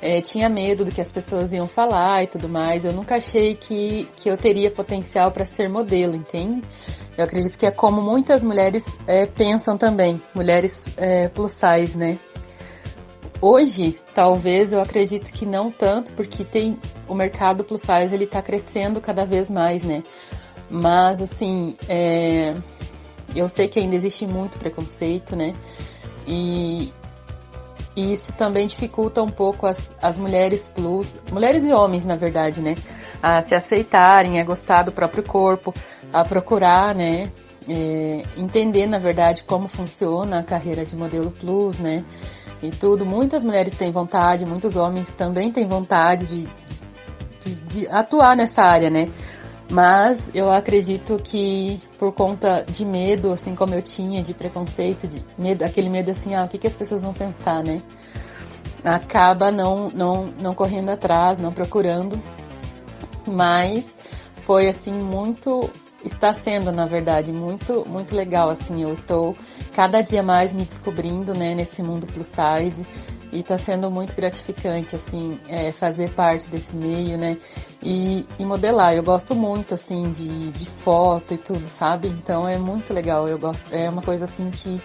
é, 0.00 0.20
tinha 0.20 0.48
medo 0.48 0.84
do 0.84 0.92
que 0.92 1.00
as 1.00 1.10
pessoas 1.10 1.52
iam 1.52 1.66
falar 1.66 2.22
e 2.24 2.26
tudo 2.26 2.48
mais. 2.48 2.84
Eu 2.84 2.92
nunca 2.92 3.16
achei 3.16 3.54
que, 3.54 4.06
que 4.18 4.28
eu 4.28 4.36
teria 4.36 4.70
potencial 4.70 5.30
para 5.30 5.44
ser 5.44 5.68
modelo, 5.68 6.14
entende? 6.14 6.62
Eu 7.16 7.24
acredito 7.24 7.56
que 7.56 7.66
é 7.66 7.70
como 7.70 8.00
muitas 8.02 8.42
mulheres 8.42 8.84
é, 9.06 9.26
pensam 9.26 9.76
também, 9.76 10.20
mulheres 10.34 10.86
é, 10.96 11.28
plus 11.28 11.52
size, 11.52 11.96
né? 11.96 12.18
Hoje, 13.40 13.98
talvez 14.14 14.72
eu 14.72 14.80
acredito 14.80 15.30
que 15.30 15.44
não 15.44 15.70
tanto, 15.70 16.12
porque 16.12 16.44
tem 16.44 16.78
o 17.06 17.14
mercado 17.14 17.64
plus 17.64 17.82
size 17.82 18.14
ele 18.14 18.24
está 18.24 18.40
crescendo 18.40 19.00
cada 19.00 19.24
vez 19.24 19.50
mais, 19.50 19.82
né? 19.82 20.02
Mas 20.70 21.22
assim, 21.22 21.76
é, 21.88 22.54
eu 23.34 23.48
sei 23.48 23.68
que 23.68 23.78
ainda 23.78 23.94
existe 23.94 24.26
muito 24.26 24.58
preconceito, 24.58 25.36
né? 25.36 25.52
E, 26.26 26.92
e 27.94 28.12
isso 28.12 28.32
também 28.32 28.66
dificulta 28.66 29.22
um 29.22 29.28
pouco 29.28 29.66
as, 29.66 29.94
as 30.00 30.18
mulheres 30.18 30.68
plus, 30.68 31.20
mulheres 31.30 31.64
e 31.64 31.72
homens, 31.72 32.04
na 32.04 32.16
verdade, 32.16 32.60
né? 32.60 32.74
A 33.22 33.42
se 33.42 33.54
aceitarem, 33.54 34.40
a 34.40 34.44
gostar 34.44 34.82
do 34.82 34.92
próprio 34.92 35.22
corpo, 35.22 35.74
a 36.12 36.24
procurar, 36.24 36.94
né? 36.94 37.30
É, 37.68 38.22
entender, 38.36 38.86
na 38.86 38.98
verdade, 38.98 39.42
como 39.42 39.66
funciona 39.66 40.38
a 40.38 40.42
carreira 40.42 40.84
de 40.84 40.96
modelo 40.96 41.30
plus, 41.30 41.78
né? 41.78 42.04
E 42.62 42.70
tudo. 42.70 43.04
Muitas 43.04 43.42
mulheres 43.42 43.74
têm 43.74 43.90
vontade, 43.90 44.46
muitos 44.46 44.76
homens 44.76 45.12
também 45.14 45.50
têm 45.50 45.66
vontade 45.66 46.26
de, 46.26 46.48
de, 47.40 47.54
de 47.54 47.88
atuar 47.88 48.36
nessa 48.36 48.62
área, 48.62 48.88
né? 48.88 49.06
Mas 49.70 50.30
eu 50.32 50.50
acredito 50.50 51.16
que 51.16 51.80
por 51.98 52.12
conta 52.12 52.64
de 52.64 52.84
medo, 52.84 53.32
assim 53.32 53.54
como 53.54 53.74
eu 53.74 53.82
tinha, 53.82 54.22
de 54.22 54.32
preconceito, 54.32 55.08
de 55.08 55.24
medo, 55.36 55.64
aquele 55.64 55.90
medo 55.90 56.10
assim, 56.10 56.34
ah, 56.34 56.44
o 56.44 56.48
que, 56.48 56.56
que 56.56 56.68
as 56.68 56.76
pessoas 56.76 57.02
vão 57.02 57.12
pensar, 57.12 57.64
né? 57.64 57.82
Acaba 58.84 59.50
não, 59.50 59.88
não, 59.88 60.26
não 60.40 60.54
correndo 60.54 60.90
atrás, 60.90 61.38
não 61.38 61.50
procurando. 61.50 62.20
Mas 63.26 63.96
foi 64.42 64.68
assim 64.68 64.92
muito 64.92 65.68
está 66.06 66.32
sendo, 66.32 66.72
na 66.72 66.84
verdade, 66.84 67.32
muito 67.32 67.84
muito 67.88 68.14
legal 68.14 68.48
assim. 68.48 68.82
Eu 68.82 68.92
estou 68.92 69.34
cada 69.74 70.00
dia 70.02 70.22
mais 70.22 70.52
me 70.52 70.64
descobrindo, 70.64 71.34
né, 71.34 71.54
nesse 71.54 71.82
mundo 71.82 72.06
plus 72.06 72.28
size 72.28 72.86
e 73.32 73.40
está 73.40 73.58
sendo 73.58 73.90
muito 73.90 74.14
gratificante 74.14 74.94
assim 74.96 75.38
é, 75.48 75.70
fazer 75.72 76.10
parte 76.10 76.50
desse 76.50 76.74
meio, 76.74 77.18
né? 77.18 77.36
E, 77.82 78.24
e, 78.38 78.44
modelar. 78.44 78.94
Eu 78.94 79.02
gosto 79.02 79.34
muito 79.34 79.74
assim 79.74 80.10
de, 80.12 80.50
de 80.50 80.64
foto 80.64 81.34
e 81.34 81.38
tudo, 81.38 81.66
sabe? 81.66 82.08
Então 82.08 82.48
é 82.48 82.56
muito 82.56 82.92
legal. 82.92 83.28
Eu 83.28 83.38
gosto. 83.38 83.72
É 83.72 83.88
uma 83.88 84.02
coisa 84.02 84.24
assim 84.24 84.50
que 84.50 84.80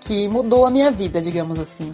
que 0.00 0.28
mudou 0.28 0.66
a 0.66 0.70
minha 0.70 0.90
vida, 0.90 1.20
digamos 1.20 1.58
assim. 1.58 1.92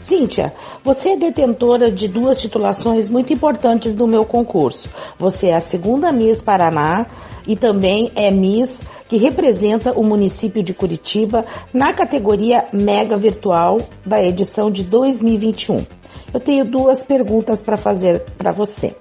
Cíntia, 0.00 0.52
você 0.84 1.10
é 1.10 1.16
detentora 1.16 1.90
de 1.90 2.06
duas 2.06 2.40
titulações 2.40 3.08
muito 3.08 3.32
importantes 3.32 3.94
do 3.94 4.06
meu 4.06 4.24
concurso. 4.24 4.88
Você 5.18 5.48
é 5.48 5.56
a 5.56 5.60
segunda 5.60 6.12
Miss 6.12 6.42
Paraná 6.42 7.06
e 7.46 7.56
também 7.56 8.10
é 8.14 8.30
Miss 8.30 8.78
que 9.08 9.16
representa 9.18 9.92
o 9.92 10.02
município 10.02 10.62
de 10.62 10.72
Curitiba 10.72 11.44
na 11.72 11.92
categoria 11.92 12.64
Mega 12.72 13.16
Virtual 13.16 13.78
da 14.06 14.22
edição 14.22 14.70
de 14.70 14.82
2021. 14.82 15.84
Eu 16.32 16.40
tenho 16.40 16.64
duas 16.64 17.04
perguntas 17.04 17.62
para 17.62 17.76
fazer 17.76 18.20
para 18.38 18.52
você. 18.52 18.96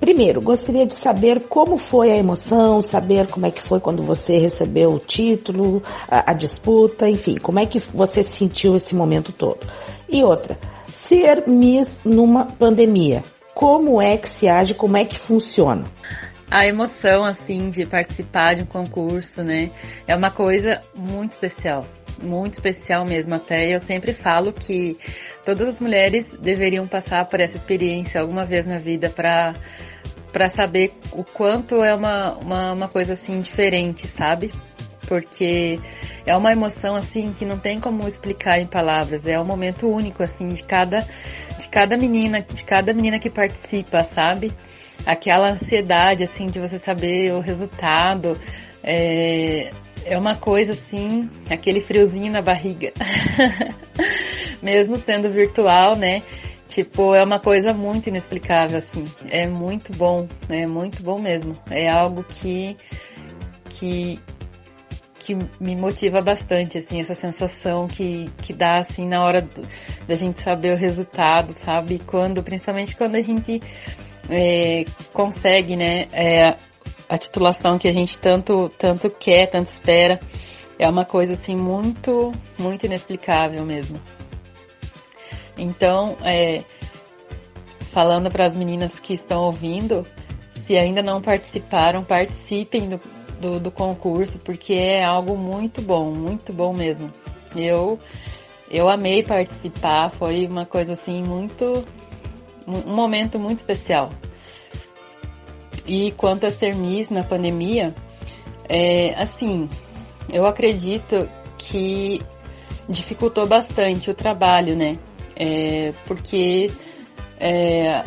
Primeiro, 0.00 0.40
gostaria 0.40 0.86
de 0.86 0.94
saber 0.94 1.44
como 1.48 1.78
foi 1.78 2.10
a 2.10 2.16
emoção, 2.16 2.82
saber 2.82 3.28
como 3.28 3.46
é 3.46 3.50
que 3.50 3.62
foi 3.62 3.78
quando 3.78 4.02
você 4.02 4.36
recebeu 4.38 4.94
o 4.94 4.98
título, 4.98 5.82
a, 6.08 6.32
a 6.32 6.34
disputa, 6.34 7.08
enfim, 7.08 7.36
como 7.36 7.60
é 7.60 7.66
que 7.66 7.78
você 7.78 8.22
sentiu 8.22 8.74
esse 8.74 8.96
momento 8.96 9.32
todo. 9.32 9.60
E 10.08 10.24
outra, 10.24 10.58
ser 10.90 11.46
Miss 11.46 12.00
numa 12.04 12.46
pandemia, 12.46 13.22
como 13.54 14.02
é 14.02 14.16
que 14.16 14.28
se 14.28 14.48
age, 14.48 14.74
como 14.74 14.96
é 14.96 15.04
que 15.04 15.18
funciona? 15.18 15.84
A 16.52 16.66
emoção, 16.66 17.24
assim, 17.24 17.70
de 17.70 17.86
participar 17.86 18.54
de 18.54 18.62
um 18.62 18.66
concurso, 18.66 19.42
né? 19.42 19.70
É 20.06 20.14
uma 20.14 20.30
coisa 20.30 20.82
muito 20.94 21.32
especial. 21.32 21.86
Muito 22.22 22.52
especial 22.52 23.06
mesmo 23.06 23.34
até. 23.34 23.74
Eu 23.74 23.80
sempre 23.80 24.12
falo 24.12 24.52
que 24.52 24.98
todas 25.46 25.66
as 25.66 25.80
mulheres 25.80 26.36
deveriam 26.38 26.86
passar 26.86 27.24
por 27.24 27.40
essa 27.40 27.56
experiência 27.56 28.20
alguma 28.20 28.44
vez 28.44 28.66
na 28.66 28.78
vida 28.78 29.08
para 29.08 29.54
para 30.30 30.48
saber 30.48 30.94
o 31.12 31.22
quanto 31.22 31.84
é 31.84 31.94
uma, 31.94 32.32
uma, 32.38 32.72
uma 32.72 32.88
coisa 32.88 33.12
assim 33.12 33.38
diferente, 33.40 34.06
sabe? 34.06 34.50
Porque 35.06 35.78
é 36.24 36.34
uma 36.34 36.52
emoção 36.52 36.96
assim 36.96 37.34
que 37.34 37.44
não 37.44 37.58
tem 37.58 37.78
como 37.78 38.08
explicar 38.08 38.58
em 38.58 38.66
palavras. 38.66 39.26
É 39.26 39.38
um 39.38 39.44
momento 39.44 39.86
único 39.86 40.22
assim 40.22 40.48
de 40.48 40.62
cada 40.62 41.06
de 41.58 41.68
cada 41.68 41.96
menina, 41.96 42.40
de 42.40 42.64
cada 42.64 42.94
menina 42.94 43.18
que 43.18 43.28
participa, 43.28 44.04
sabe? 44.04 44.52
Aquela 45.06 45.50
ansiedade, 45.50 46.24
assim, 46.24 46.46
de 46.46 46.60
você 46.60 46.78
saber 46.78 47.32
o 47.32 47.40
resultado. 47.40 48.38
É, 48.82 49.70
é 50.04 50.18
uma 50.18 50.36
coisa 50.36 50.72
assim, 50.72 51.30
aquele 51.48 51.80
friozinho 51.80 52.32
na 52.32 52.42
barriga. 52.42 52.92
Mesmo 54.62 54.96
sendo 54.96 55.30
virtual, 55.30 55.96
né? 55.96 56.22
Tipo, 56.72 57.14
é 57.14 57.22
uma 57.22 57.38
coisa 57.38 57.74
muito 57.74 58.08
inexplicável, 58.08 58.78
assim. 58.78 59.04
É 59.30 59.46
muito 59.46 59.92
bom, 59.94 60.26
é 60.48 60.66
muito 60.66 61.02
bom 61.02 61.20
mesmo. 61.20 61.52
É 61.70 61.86
algo 61.86 62.24
que, 62.24 62.78
que, 63.68 64.18
que 65.18 65.36
me 65.60 65.76
motiva 65.76 66.22
bastante, 66.22 66.78
assim, 66.78 66.98
essa 66.98 67.14
sensação 67.14 67.86
que, 67.86 68.24
que 68.38 68.54
dá, 68.54 68.78
assim, 68.78 69.06
na 69.06 69.22
hora 69.22 69.42
do, 69.42 69.60
da 70.08 70.14
gente 70.14 70.40
saber 70.40 70.72
o 70.72 70.78
resultado, 70.78 71.52
sabe? 71.52 71.98
Quando, 72.06 72.42
principalmente 72.42 72.96
quando 72.96 73.16
a 73.16 73.22
gente 73.22 73.60
é, 74.28 74.84
consegue, 75.12 75.76
né, 75.76 76.08
é, 76.12 76.56
a 77.08 77.18
titulação 77.18 77.78
que 77.78 77.88
a 77.88 77.92
gente 77.92 78.16
tanto, 78.18 78.68
tanto 78.78 79.10
quer, 79.10 79.46
tanto 79.46 79.70
espera. 79.70 80.18
É 80.78 80.88
uma 80.88 81.04
coisa 81.04 81.34
assim 81.34 81.54
muito, 81.54 82.32
muito 82.58 82.86
inexplicável 82.86 83.64
mesmo. 83.64 84.00
Então, 85.56 86.16
é, 86.24 86.62
falando 87.92 88.30
para 88.30 88.46
as 88.46 88.56
meninas 88.56 88.98
que 88.98 89.12
estão 89.12 89.42
ouvindo, 89.42 90.04
se 90.52 90.76
ainda 90.76 91.02
não 91.02 91.20
participaram, 91.20 92.02
participem 92.02 92.88
do, 92.88 93.00
do, 93.38 93.60
do, 93.60 93.70
concurso, 93.70 94.38
porque 94.38 94.72
é 94.72 95.04
algo 95.04 95.36
muito 95.36 95.82
bom, 95.82 96.10
muito 96.10 96.52
bom 96.52 96.72
mesmo. 96.72 97.10
Eu, 97.54 97.98
eu 98.70 98.88
amei 98.88 99.22
participar, 99.22 100.10
foi 100.10 100.46
uma 100.46 100.64
coisa 100.64 100.94
assim 100.94 101.22
muito, 101.22 101.84
um 102.66 102.94
momento 102.94 103.38
muito 103.38 103.58
especial. 103.58 104.10
E 105.86 106.12
quanto 106.12 106.46
a 106.46 106.50
ser 106.50 106.74
Miss 106.74 107.10
na 107.10 107.24
pandemia, 107.24 107.94
é, 108.68 109.14
assim, 109.14 109.68
eu 110.32 110.46
acredito 110.46 111.28
que 111.58 112.20
dificultou 112.88 113.46
bastante 113.46 114.10
o 114.10 114.14
trabalho, 114.14 114.76
né? 114.76 114.92
É, 115.36 115.92
porque 116.06 116.70
é, 117.38 118.04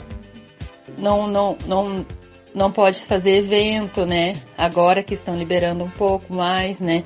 não, 0.97 1.27
não, 1.27 1.57
não, 1.67 2.05
não 2.53 2.71
pode 2.71 2.99
fazer 2.99 3.37
evento, 3.37 4.05
né? 4.05 4.33
Agora 4.57 5.03
que 5.03 5.13
estão 5.13 5.35
liberando 5.35 5.83
um 5.83 5.89
pouco 5.89 6.33
mais, 6.33 6.79
né? 6.79 7.03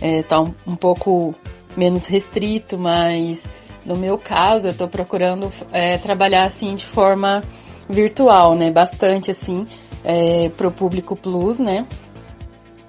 É, 0.00 0.22
tá 0.22 0.40
um, 0.40 0.54
um 0.66 0.76
pouco 0.76 1.34
menos 1.76 2.06
restrito, 2.06 2.78
mas 2.78 3.44
no 3.84 3.96
meu 3.96 4.16
caso, 4.16 4.68
eu 4.68 4.72
estou 4.72 4.88
procurando 4.88 5.52
é, 5.72 5.98
trabalhar 5.98 6.44
assim 6.44 6.74
de 6.74 6.86
forma 6.86 7.42
virtual, 7.88 8.54
né? 8.54 8.70
Bastante 8.70 9.30
assim 9.30 9.64
é, 10.02 10.48
público 10.48 11.14
plus, 11.16 11.58
né? 11.58 11.86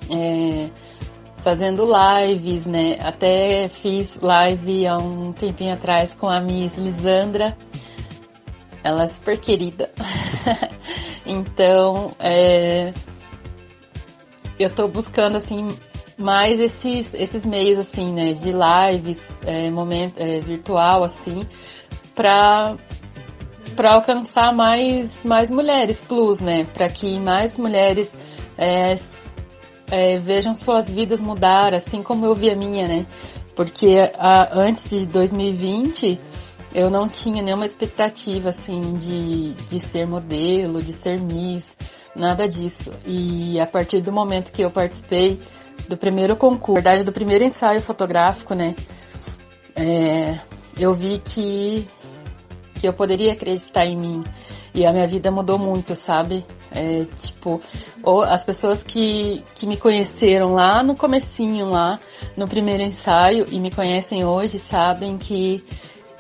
É, 0.10 0.70
fazendo 1.38 1.86
lives, 1.86 2.66
né? 2.66 2.98
Até 3.02 3.68
fiz 3.68 4.20
live 4.22 4.88
há 4.88 4.98
um 4.98 5.32
tempinho 5.32 5.74
atrás 5.74 6.14
com 6.14 6.30
a 6.30 6.40
Miss 6.40 6.78
Lisandra. 6.78 7.56
Ela 8.84 9.04
é 9.04 9.08
super 9.08 9.38
querida. 9.38 9.92
então, 11.26 12.12
é, 12.20 12.92
eu 14.58 14.70
tô 14.70 14.88
buscando 14.88 15.36
assim 15.38 15.68
mais 16.18 16.60
esses, 16.60 17.14
esses 17.14 17.46
meios 17.46 17.78
assim, 17.78 18.14
né, 18.14 18.34
de 18.34 18.52
lives, 18.52 19.38
é, 19.46 19.70
momento 19.70 20.20
é, 20.20 20.40
virtual 20.40 21.04
assim, 21.04 21.42
para 22.14 22.76
para 23.76 23.94
alcançar 23.94 24.54
mais 24.54 25.22
mais 25.24 25.50
mulheres 25.50 26.00
plus, 26.00 26.40
né, 26.40 26.64
para 26.74 26.88
que 26.88 27.20
mais 27.20 27.58
mulheres 27.58 28.16
é, 28.58 28.96
é, 29.92 30.20
vejam 30.20 30.56
suas 30.56 30.90
vidas 30.90 31.20
mudar, 31.20 31.74
assim 31.74 32.02
como 32.02 32.26
eu 32.26 32.34
vi 32.34 32.50
a 32.50 32.56
minha, 32.56 32.88
né? 32.88 33.06
Porque 33.56 33.96
a, 34.18 34.60
antes 34.60 34.90
de 34.90 35.06
2020 35.06 36.20
eu 36.74 36.90
não 36.90 37.08
tinha 37.08 37.42
nenhuma 37.42 37.66
expectativa 37.66 38.50
assim 38.50 38.82
de, 38.94 39.54
de 39.54 39.80
ser 39.80 40.06
modelo, 40.06 40.82
de 40.82 40.92
ser 40.92 41.20
Miss, 41.22 41.76
nada 42.16 42.48
disso. 42.48 42.92
E 43.06 43.60
a 43.60 43.68
partir 43.68 44.02
do 44.02 44.12
momento 44.12 44.52
que 44.52 44.62
eu 44.62 44.72
participei 44.72 45.40
do 45.88 45.98
primeiro 45.98 46.36
concurso, 46.36 46.84
na 46.84 46.92
verdade 46.92 47.06
do 47.06 47.12
primeiro 47.12 47.44
ensaio 47.44 47.82
fotográfico, 47.82 48.54
né? 48.54 48.76
É, 49.76 50.40
eu 50.78 50.94
vi 50.94 51.22
que, 51.24 51.88
que 52.80 52.88
eu 52.88 52.94
poderia 52.94 53.34
acreditar 53.34 53.86
em 53.86 53.98
mim. 53.98 54.24
E 54.74 54.86
a 54.86 54.92
minha 54.92 55.08
vida 55.08 55.32
mudou 55.32 55.58
muito, 55.58 55.96
sabe? 55.96 56.46
É, 56.72 57.06
tipo, 57.22 57.62
ou 58.04 58.22
as 58.22 58.44
pessoas 58.44 58.84
que, 58.84 59.42
que 59.56 59.66
me 59.66 59.78
conheceram 59.78 60.54
lá 60.54 60.84
no 60.84 60.96
comecinho, 60.96 61.70
lá 61.70 61.98
no 62.36 62.46
primeiro 62.48 62.84
ensaio 62.84 63.46
e 63.50 63.60
me 63.60 63.72
conhecem 63.72 64.26
hoje, 64.26 64.60
sabem 64.60 65.18
que 65.18 65.64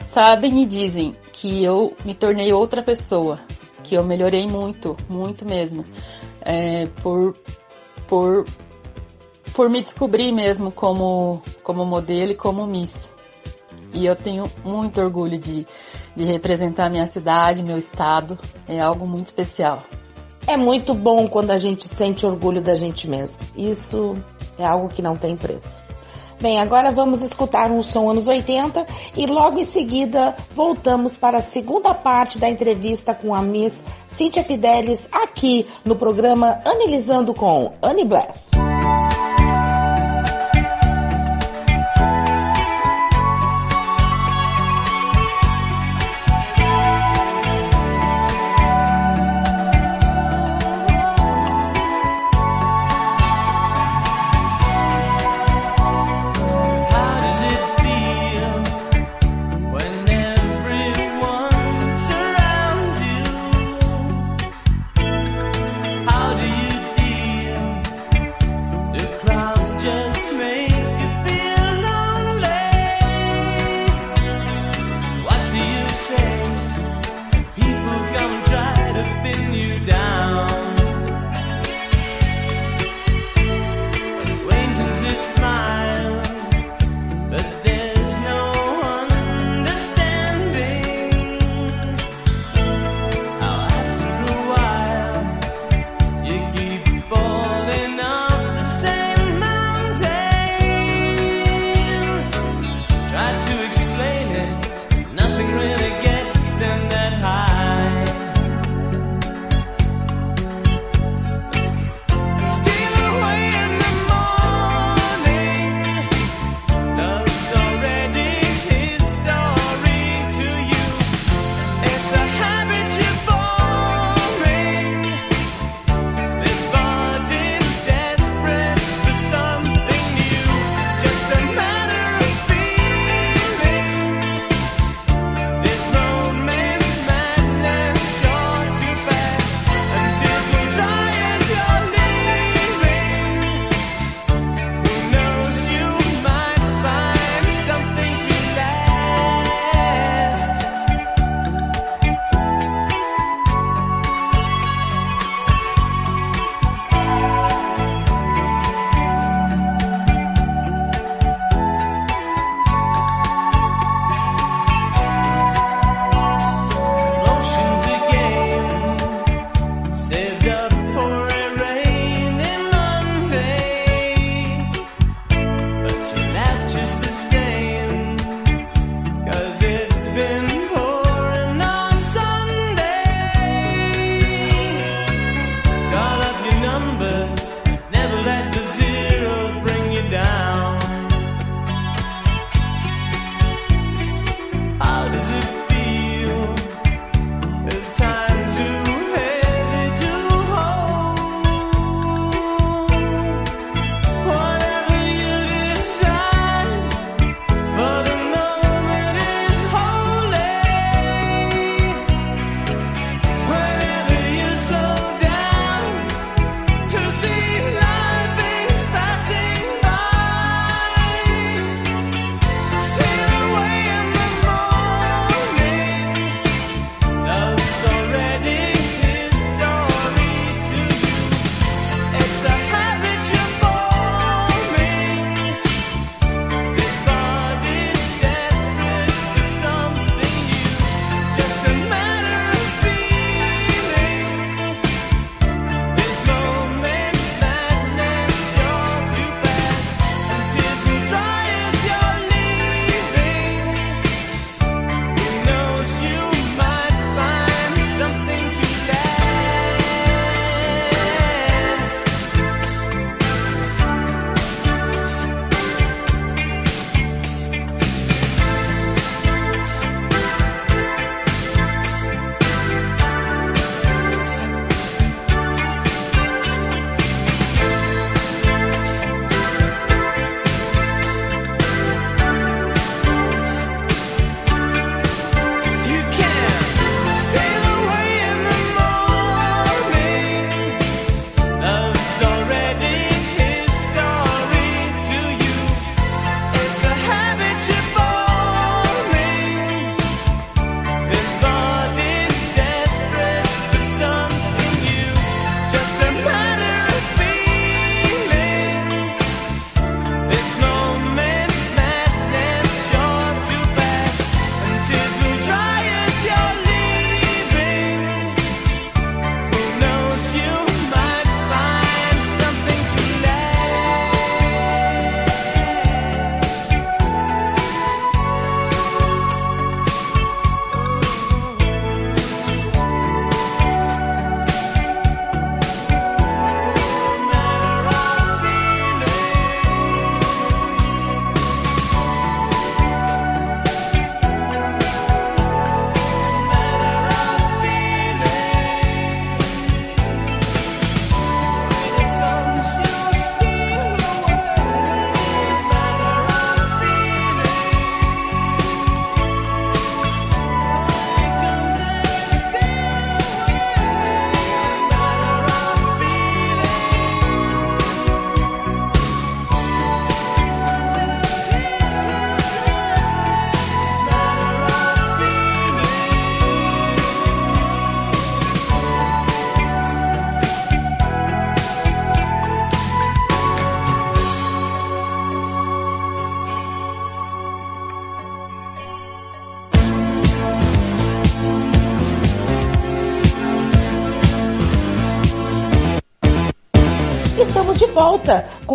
sabem 0.09 0.61
e 0.61 0.65
dizem 0.65 1.13
que 1.33 1.61
eu 1.61 1.93
me 2.05 2.15
tornei 2.15 2.53
outra 2.53 2.81
pessoa, 2.81 3.37
que 3.83 3.95
eu 3.95 4.03
melhorei 4.05 4.47
muito, 4.47 4.95
muito 5.09 5.45
mesmo, 5.45 5.83
é, 6.39 6.85
por, 7.03 7.33
por, 8.07 8.45
por 9.55 9.69
me 9.69 9.81
descobrir 9.81 10.31
mesmo 10.31 10.71
como, 10.71 11.41
como 11.63 11.85
modelo 11.85 12.31
e 12.31 12.35
como 12.35 12.67
Miss. 12.67 12.99
E 13.93 14.05
eu 14.05 14.15
tenho 14.15 14.43
muito 14.63 14.99
orgulho 14.99 15.39
de, 15.39 15.65
de 16.15 16.25
representar 16.25 16.89
minha 16.89 17.07
cidade, 17.07 17.63
meu 17.63 17.77
estado, 17.77 18.37
é 18.67 18.79
algo 18.79 19.07
muito 19.07 19.27
especial. 19.27 19.81
É 20.45 20.57
muito 20.57 20.93
bom 20.93 21.27
quando 21.27 21.51
a 21.51 21.57
gente 21.57 21.87
sente 21.87 22.25
orgulho 22.25 22.61
da 22.61 22.75
gente 22.75 23.07
mesmo. 23.07 23.39
Isso 23.55 24.13
é 24.59 24.65
algo 24.65 24.89
que 24.89 25.01
não 25.01 25.15
tem 25.15 25.35
preço. 25.35 25.83
Bem, 26.39 26.59
agora 26.59 26.91
vamos 26.91 27.21
escutar 27.21 27.71
um 27.71 27.81
som 27.81 28.09
anos 28.09 28.27
80 28.27 28.85
e 29.15 29.25
logo 29.25 29.57
em 29.57 29.63
seguida 29.63 30.35
voltamos 30.51 31.15
para 31.15 31.37
a 31.37 31.41
segunda 31.41 31.93
parte 31.93 32.37
da 32.37 32.49
entrevista 32.49 33.15
com 33.15 33.33
a 33.33 33.41
Miss 33.41 33.85
Cíntia 34.05 34.43
Fidelis 34.43 35.07
aqui 35.11 35.65
no 35.85 35.95
programa 35.95 36.59
Analisando 36.65 37.33
com 37.33 37.71
Annie 37.81 38.05
Bless. 38.05 38.49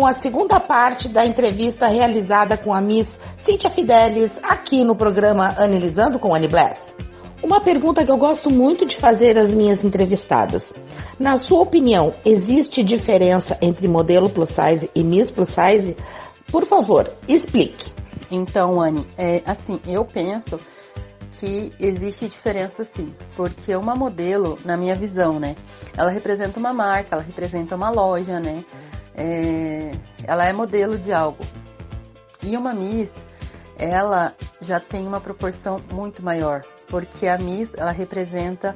Com 0.01 0.07
a 0.07 0.13
segunda 0.13 0.59
parte 0.59 1.07
da 1.07 1.23
entrevista 1.27 1.85
realizada 1.85 2.57
com 2.57 2.73
a 2.73 2.81
Miss 2.81 3.19
Cíntia 3.37 3.69
Fidelis 3.69 4.39
aqui 4.41 4.83
no 4.83 4.95
programa 4.95 5.53
Analisando 5.59 6.17
com 6.17 6.33
Annie 6.33 6.47
Bless. 6.47 6.95
Uma 7.43 7.61
pergunta 7.61 8.03
que 8.03 8.09
eu 8.09 8.17
gosto 8.17 8.49
muito 8.49 8.83
de 8.83 8.97
fazer 8.97 9.37
às 9.37 9.53
minhas 9.53 9.83
entrevistadas. 9.83 10.73
Na 11.19 11.35
sua 11.35 11.61
opinião, 11.61 12.15
existe 12.25 12.83
diferença 12.83 13.55
entre 13.61 13.87
modelo 13.87 14.27
plus 14.27 14.49
size 14.49 14.89
e 14.95 15.03
Miss 15.03 15.29
plus 15.29 15.49
size? 15.49 15.95
Por 16.51 16.65
favor, 16.65 17.07
explique. 17.27 17.91
Então, 18.31 18.81
Anne, 18.81 19.05
é, 19.15 19.43
assim, 19.45 19.79
eu 19.85 20.03
penso 20.03 20.59
que 21.39 21.71
existe 21.79 22.27
diferença 22.27 22.83
sim, 22.83 23.13
porque 23.35 23.75
uma 23.75 23.93
modelo, 23.93 24.57
na 24.65 24.75
minha 24.75 24.95
visão, 24.95 25.39
né, 25.39 25.55
ela 25.95 26.09
representa 26.09 26.59
uma 26.59 26.73
marca, 26.73 27.09
ela 27.13 27.23
representa 27.23 27.75
uma 27.75 27.91
loja, 27.91 28.39
né, 28.39 28.63
é, 29.15 29.91
ela 30.23 30.45
é 30.45 30.53
modelo 30.53 30.97
de 30.97 31.11
algo. 31.11 31.43
E 32.43 32.57
uma 32.57 32.73
Miss, 32.73 33.21
ela 33.77 34.33
já 34.61 34.79
tem 34.79 35.05
uma 35.05 35.19
proporção 35.19 35.77
muito 35.93 36.23
maior, 36.23 36.63
porque 36.87 37.27
a 37.27 37.37
Miss, 37.37 37.73
ela 37.75 37.91
representa 37.91 38.75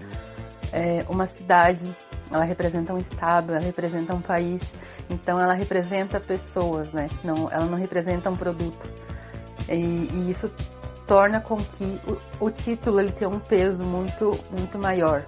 é, 0.71 1.05
uma 1.09 1.25
cidade, 1.25 1.89
ela 2.31 2.43
representa 2.43 2.93
um 2.93 2.97
estado, 2.97 3.53
ela 3.53 3.63
representa 3.63 4.13
um 4.13 4.21
país, 4.21 4.73
então 5.09 5.39
ela 5.39 5.53
representa 5.53 6.19
pessoas, 6.19 6.91
né, 6.93 7.09
não, 7.23 7.49
ela 7.51 7.65
não 7.65 7.77
representa 7.77 8.29
um 8.29 8.35
produto. 8.35 8.87
E, 9.69 10.07
e 10.13 10.29
isso 10.29 10.51
torna 11.07 11.39
com 11.39 11.57
que 11.57 11.99
o, 12.39 12.45
o, 12.45 12.51
título 12.51 12.99
ele 12.99 13.11
tenha 13.11 13.29
um 13.29 13.39
peso 13.39 13.83
muito 13.83 14.37
muito 14.51 14.77
maior, 14.77 15.25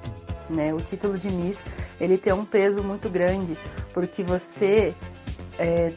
né? 0.50 0.74
O 0.74 0.78
título 0.78 1.18
de 1.18 1.30
Miss 1.30 1.58
ele 2.00 2.18
tem 2.18 2.34
um 2.34 2.46
peso 2.46 2.84
muito 2.84 3.10
grande 3.10 3.58
porque 3.98 4.22
você 4.22 4.94
é, 5.58 5.92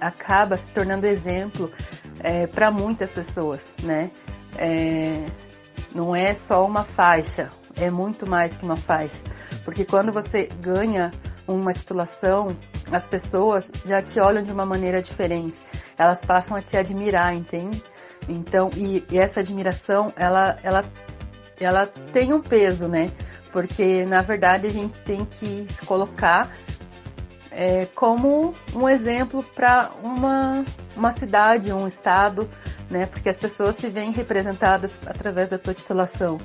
acaba 0.00 0.56
se 0.56 0.70
tornando 0.70 1.04
exemplo 1.04 1.68
é, 2.20 2.46
para 2.46 2.70
muitas 2.70 3.10
pessoas, 3.10 3.74
né? 3.82 4.12
É, 4.56 5.26
não 5.92 6.14
é 6.14 6.32
só 6.32 6.64
uma 6.64 6.84
faixa, 6.84 7.48
é 7.74 7.90
muito 7.90 8.24
mais 8.24 8.54
que 8.54 8.64
uma 8.64 8.76
faixa, 8.76 9.20
porque 9.64 9.84
quando 9.84 10.12
você 10.12 10.48
ganha 10.60 11.10
uma 11.48 11.72
titulação, 11.72 12.56
as 12.92 13.08
pessoas 13.08 13.68
já 13.84 14.00
te 14.00 14.20
olham 14.20 14.44
de 14.44 14.52
uma 14.52 14.64
maneira 14.64 15.02
diferente, 15.02 15.58
elas 15.98 16.20
passam 16.20 16.56
a 16.56 16.62
te 16.62 16.76
admirar, 16.76 17.34
entende? 17.34 17.82
Então, 18.28 18.70
e, 18.76 19.04
e, 19.10 19.18
essa 19.18 19.40
admiração, 19.40 20.12
ela, 20.14 20.56
ela, 20.62 20.84
ela 21.58 21.84
tem 22.12 22.32
um 22.32 22.40
peso, 22.40 22.86
né? 22.86 23.10
Porque, 23.50 24.04
na 24.06 24.22
verdade, 24.22 24.68
a 24.68 24.70
gente 24.70 24.96
tem 25.00 25.24
que 25.24 25.66
se 25.68 25.84
colocar 25.84 26.48
é, 27.60 27.84
como 27.94 28.54
um 28.74 28.88
exemplo 28.88 29.42
para 29.54 29.90
uma, 30.02 30.64
uma 30.96 31.10
cidade, 31.10 31.70
um 31.70 31.86
estado, 31.86 32.48
né? 32.90 33.04
Porque 33.04 33.28
as 33.28 33.36
pessoas 33.36 33.76
se 33.76 33.90
veem 33.90 34.12
representadas 34.12 34.98
através 35.04 35.50
da 35.50 35.58
tua 35.58 35.74
titulação. 35.74 36.38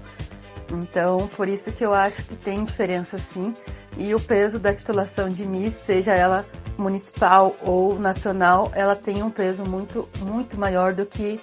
Então, 0.74 1.30
por 1.38 1.48
isso 1.48 1.72
que 1.72 1.86
eu 1.86 1.94
acho 1.94 2.22
que 2.24 2.36
tem 2.36 2.66
diferença 2.66 3.18
sim. 3.18 3.54
E 3.98 4.14
o 4.14 4.20
peso 4.20 4.60
da 4.60 4.74
titulação 4.74 5.30
de 5.30 5.48
Miss, 5.48 5.76
seja 5.76 6.12
ela 6.12 6.46
municipal 6.78 7.56
ou 7.62 7.98
nacional, 7.98 8.70
ela 8.76 8.94
tem 8.94 9.24
um 9.24 9.30
peso 9.30 9.64
muito, 9.64 10.10
muito 10.20 10.60
maior 10.60 10.92
do 10.92 11.06
que 11.06 11.40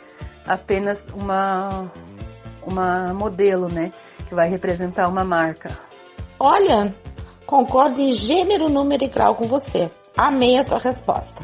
apenas 0.46 1.02
uma, 1.14 1.90
uma 2.66 3.14
modelo, 3.14 3.70
né? 3.70 3.90
Que 4.28 4.34
vai 4.34 4.50
representar 4.50 5.08
uma 5.08 5.24
marca. 5.24 5.70
Olha, 6.38 6.92
concordo 7.52 8.00
em 8.00 8.14
gênero, 8.14 8.70
número 8.70 9.04
e 9.04 9.08
grau 9.08 9.34
com 9.34 9.46
você. 9.46 9.90
Amei 10.16 10.56
a 10.56 10.64
sua 10.64 10.78
resposta. 10.78 11.42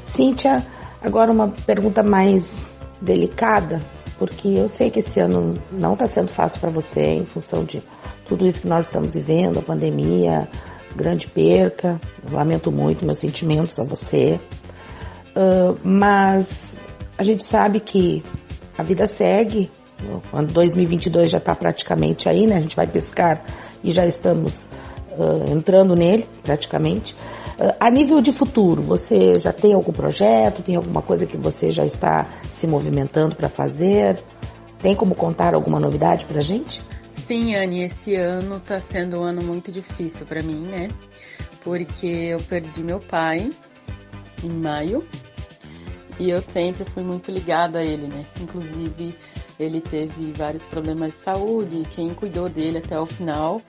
Cíntia, 0.00 0.64
agora 1.02 1.30
uma 1.30 1.48
pergunta 1.66 2.02
mais 2.02 2.74
delicada, 2.98 3.82
porque 4.16 4.48
eu 4.48 4.68
sei 4.68 4.88
que 4.88 5.00
esse 5.00 5.20
ano 5.20 5.52
não 5.70 5.92
está 5.92 6.06
sendo 6.06 6.28
fácil 6.28 6.58
para 6.60 6.70
você 6.70 7.02
em 7.02 7.26
função 7.26 7.62
de 7.62 7.82
tudo 8.26 8.46
isso 8.46 8.62
que 8.62 8.66
nós 8.66 8.86
estamos 8.86 9.12
vivendo, 9.12 9.58
a 9.58 9.62
pandemia, 9.62 10.48
grande 10.96 11.26
perca. 11.26 12.00
Lamento 12.32 12.72
muito 12.72 13.04
meus 13.04 13.18
sentimentos 13.18 13.78
a 13.78 13.84
você. 13.84 14.40
Uh, 15.36 15.78
mas 15.84 16.46
a 17.18 17.22
gente 17.22 17.44
sabe 17.44 17.80
que 17.80 18.24
a 18.78 18.82
vida 18.82 19.06
segue. 19.06 19.70
O 20.32 20.36
ano 20.38 20.48
2022 20.48 21.30
já 21.30 21.38
está 21.38 21.54
praticamente 21.54 22.30
aí, 22.30 22.46
né? 22.46 22.56
A 22.56 22.60
gente 22.60 22.76
vai 22.76 22.86
pescar 22.86 23.44
e 23.82 23.90
já 23.90 24.06
estamos 24.06 24.66
uh, 25.18 25.50
entrando 25.50 25.94
nele, 25.94 26.26
praticamente. 26.42 27.14
Uh, 27.58 27.74
a 27.78 27.90
nível 27.90 28.20
de 28.20 28.32
futuro, 28.32 28.82
você 28.82 29.38
já 29.38 29.52
tem 29.52 29.74
algum 29.74 29.92
projeto? 29.92 30.62
Tem 30.62 30.76
alguma 30.76 31.02
coisa 31.02 31.26
que 31.26 31.36
você 31.36 31.70
já 31.70 31.84
está 31.84 32.26
se 32.52 32.66
movimentando 32.66 33.36
para 33.36 33.48
fazer? 33.48 34.22
Tem 34.78 34.94
como 34.94 35.14
contar 35.14 35.54
alguma 35.54 35.80
novidade 35.80 36.24
para 36.24 36.40
gente? 36.40 36.82
Sim, 37.12 37.54
Anne, 37.54 37.84
esse 37.84 38.14
ano 38.16 38.56
está 38.56 38.80
sendo 38.80 39.20
um 39.20 39.24
ano 39.24 39.42
muito 39.42 39.72
difícil 39.72 40.26
para 40.26 40.42
mim, 40.42 40.62
né? 40.66 40.88
Porque 41.62 42.06
eu 42.06 42.38
perdi 42.38 42.82
meu 42.82 42.98
pai 42.98 43.50
em 44.42 44.50
maio 44.50 45.06
e 46.18 46.28
eu 46.28 46.42
sempre 46.42 46.84
fui 46.84 47.02
muito 47.02 47.30
ligada 47.30 47.78
a 47.78 47.82
ele, 47.82 48.06
né? 48.08 48.26
Inclusive, 48.40 49.16
ele 49.58 49.80
teve 49.80 50.32
vários 50.32 50.66
problemas 50.66 51.14
de 51.14 51.20
saúde 51.20 51.82
quem 51.94 52.10
cuidou 52.12 52.48
dele 52.48 52.78
até 52.78 52.98
o 52.98 53.06
final 53.06 53.60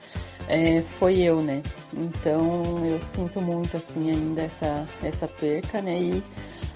é, 0.48 0.82
foi 0.82 1.20
eu, 1.20 1.40
né? 1.42 1.62
Então, 1.96 2.84
eu 2.86 3.00
sinto 3.00 3.40
muito, 3.40 3.76
assim, 3.76 4.10
ainda 4.10 4.42
essa, 4.42 4.86
essa 5.02 5.26
perca, 5.26 5.80
né? 5.82 5.98
E 5.98 6.22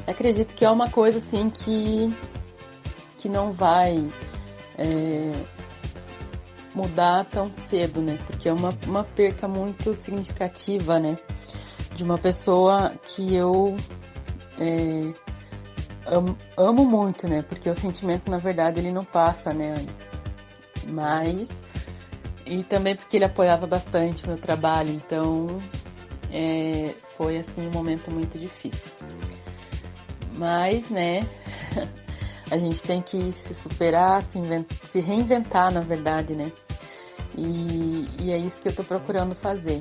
acredito 0.07 0.55
que 0.55 0.65
é 0.65 0.71
uma 0.71 0.91
coisa, 0.91 1.19
assim, 1.19 1.49
que, 1.49 2.09
que 3.19 3.29
não 3.29 3.53
vai 3.53 4.07
é, 4.77 5.33
mudar 6.75 7.25
tão 7.27 7.53
cedo, 7.53 8.01
né? 8.01 8.19
Porque 8.27 8.49
é 8.49 8.53
uma, 8.53 8.71
uma 8.87 9.05
perca 9.05 9.47
muito 9.47 9.95
significativa, 9.95 10.99
né? 10.99 11.17
De 11.95 12.03
uma 12.03 12.19
pessoa 12.19 12.93
que 13.03 13.35
eu... 13.35 13.77
É, 14.59 15.31
amo, 16.07 16.37
amo 16.57 16.85
muito, 16.85 17.29
né? 17.29 17.43
Porque 17.43 17.69
o 17.69 17.75
sentimento, 17.75 18.31
na 18.31 18.39
verdade, 18.39 18.81
ele 18.81 18.91
não 18.91 19.05
passa, 19.05 19.53
né, 19.53 19.75
Mas. 20.91 21.70
E 22.51 22.65
também 22.65 22.97
porque 22.97 23.17
ele 23.17 23.25
apoiava 23.25 23.65
bastante 23.65 24.25
o 24.25 24.27
meu 24.27 24.37
trabalho, 24.37 24.91
então 24.91 25.47
é, 26.33 26.93
foi 27.17 27.39
assim 27.39 27.69
um 27.69 27.71
momento 27.71 28.11
muito 28.11 28.37
difícil. 28.37 28.91
Mas, 30.37 30.91
né, 30.91 31.21
a 32.51 32.59
gente 32.59 32.83
tem 32.83 33.01
que 33.01 33.33
se 33.33 33.55
superar, 33.55 34.21
se, 34.25 34.41
se 34.89 35.01
reinventar, 35.01 35.73
na 35.73 35.81
verdade, 35.81 36.35
né? 36.35 36.51
E, 37.39 38.05
e, 38.21 38.33
é 38.33 38.39
isso 38.39 38.61
que 38.61 38.67
eu 38.67 38.75
tô 38.75 38.83
procurando 38.83 39.37
fazer. 39.37 39.81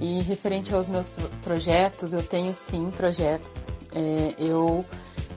E 0.00 0.20
referente 0.22 0.74
aos 0.74 0.88
meus 0.88 1.08
projetos, 1.44 2.12
eu 2.12 2.22
tenho 2.24 2.52
sim 2.52 2.90
projetos. 2.90 3.68
É, 3.94 4.34
eu 4.38 4.84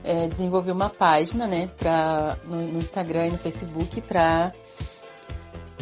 é, 0.02 0.26
desenvolvi 0.26 0.72
uma 0.72 0.90
página, 0.90 1.46
né, 1.46 1.68
pra, 1.78 2.36
no, 2.44 2.56
no 2.56 2.78
Instagram 2.80 3.28
e 3.28 3.30
no 3.30 3.38
Facebook 3.38 4.00
para 4.00 4.52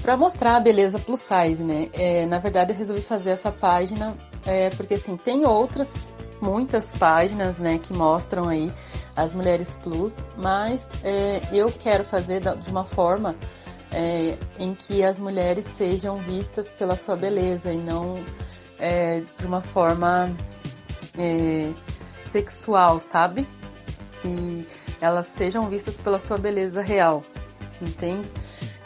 para 0.05 0.19
mostrar 0.19 0.57
a 0.57 0.61
beleza 0.61 0.99
plus 0.99 1.23
size, 1.23 1.65
né? 1.65 1.89
É, 1.95 2.27
na 2.27 2.39
verdade, 2.39 2.75
eu 2.75 2.77
resolvi 2.77 3.01
fazer 3.01 3.31
essa 3.31 3.51
página 3.51 4.15
é, 4.45 4.69
porque 4.69 4.95
assim 4.95 5.17
tem 5.17 5.47
outras 5.47 5.89
muitas 6.43 6.91
páginas, 6.93 7.59
né, 7.59 7.79
que 7.79 7.97
mostram 7.97 8.47
aí 8.51 8.71
as 9.17 9.33
mulheres 9.33 9.73
plus, 9.83 10.19
mas 10.37 10.87
é, 11.03 11.41
eu 11.51 11.73
quero 11.73 12.05
fazer 12.05 12.41
de 12.41 12.71
uma 12.71 12.85
forma 12.85 13.35
é, 13.91 14.37
em 14.59 14.75
que 14.75 15.03
as 15.03 15.19
mulheres 15.19 15.65
sejam 15.75 16.17
vistas 16.17 16.69
pela 16.73 16.97
sua 16.97 17.17
beleza 17.17 17.73
e 17.73 17.79
não 17.79 18.23
é, 18.79 19.21
de 19.21 19.47
uma 19.47 19.63
forma 19.63 20.31
é, 21.17 21.73
sexual, 22.31 23.01
sabe? 23.01 23.47
que 24.21 24.67
elas 25.01 25.27
sejam 25.29 25.69
vistas 25.69 25.99
pela 25.99 26.19
sua 26.19 26.39
beleza 26.39 26.83
real, 26.83 27.23
entende? 27.81 28.29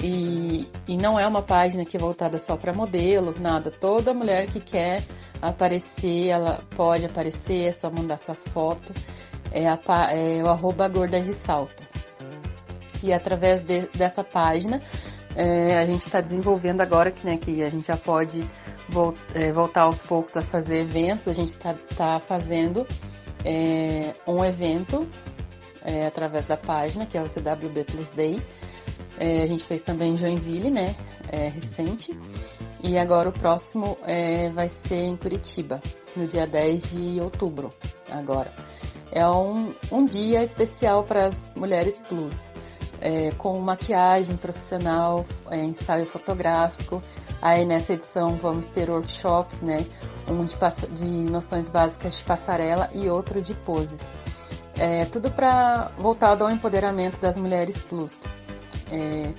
E, 0.00 0.68
e 0.86 0.96
não 0.96 1.18
é 1.18 1.26
uma 1.26 1.42
página 1.42 1.84
que 1.84 1.96
é 1.96 2.00
voltada 2.00 2.38
só 2.38 2.56
para 2.56 2.72
modelos, 2.72 3.38
nada. 3.38 3.70
Toda 3.70 4.14
mulher 4.14 4.46
que 4.46 4.60
quer 4.60 5.02
aparecer, 5.42 6.28
ela 6.28 6.58
pode 6.76 7.04
aparecer, 7.04 7.68
é 7.68 7.72
só 7.72 7.90
mandar 7.90 8.18
sua 8.18 8.34
foto. 8.34 8.92
É, 9.50 9.66
a, 9.66 9.78
é 10.12 10.42
o 10.42 10.48
arroba 10.48 10.86
gordas 10.88 11.24
de 11.26 11.34
salto. 11.34 11.82
E 13.02 13.12
através 13.12 13.62
de, 13.62 13.88
dessa 13.88 14.22
página, 14.22 14.78
é, 15.34 15.78
a 15.78 15.86
gente 15.86 16.06
está 16.06 16.20
desenvolvendo 16.20 16.80
agora 16.80 17.10
que, 17.10 17.24
né, 17.26 17.36
que 17.36 17.62
a 17.62 17.68
gente 17.68 17.86
já 17.86 17.96
pode 17.96 18.40
é, 19.34 19.52
voltar 19.52 19.82
aos 19.82 20.00
poucos 20.02 20.36
a 20.36 20.42
fazer 20.42 20.80
eventos. 20.80 21.28
A 21.28 21.32
gente 21.32 21.50
está 21.50 21.74
tá 21.96 22.20
fazendo 22.20 22.86
é, 23.44 24.12
um 24.26 24.44
evento 24.44 25.08
é, 25.84 26.06
através 26.06 26.44
da 26.44 26.56
página, 26.56 27.06
que 27.06 27.16
é 27.16 27.22
o 27.22 27.26
CWB 27.26 27.84
Plus 27.84 28.10
Day. 28.10 28.40
É, 29.18 29.42
a 29.42 29.46
gente 29.46 29.64
fez 29.64 29.82
também 29.82 30.16
Joinville, 30.16 30.70
né? 30.70 30.94
É, 31.30 31.48
recente. 31.48 32.16
E 32.82 32.96
agora 32.96 33.28
o 33.28 33.32
próximo 33.32 33.96
é, 34.06 34.48
vai 34.50 34.68
ser 34.68 35.02
em 35.02 35.16
Curitiba, 35.16 35.80
no 36.16 36.26
dia 36.28 36.46
10 36.46 36.90
de 36.90 37.20
outubro, 37.20 37.70
agora. 38.10 38.52
É 39.10 39.26
um, 39.26 39.74
um 39.90 40.04
dia 40.04 40.44
especial 40.44 41.02
para 41.02 41.26
as 41.26 41.54
mulheres 41.56 41.98
plus, 42.08 42.52
é, 43.00 43.30
com 43.32 43.58
maquiagem 43.58 44.36
profissional, 44.36 45.26
é, 45.50 45.58
ensaio 45.58 46.06
fotográfico. 46.06 47.02
Aí 47.42 47.64
nessa 47.64 47.94
edição 47.94 48.36
vamos 48.36 48.68
ter 48.68 48.90
workshops, 48.90 49.60
né? 49.60 49.84
Um 50.30 50.44
de, 50.44 50.54
de 50.94 51.32
noções 51.32 51.70
básicas 51.70 52.16
de 52.16 52.22
passarela 52.24 52.88
e 52.92 53.08
outro 53.08 53.40
de 53.40 53.54
poses. 53.54 54.00
É, 54.76 55.04
tudo 55.06 55.30
para 55.30 55.90
voltado 55.98 56.44
ao 56.44 56.50
empoderamento 56.50 57.18
das 57.20 57.36
mulheres 57.36 57.78
plus. 57.78 58.22
É, 58.90 59.32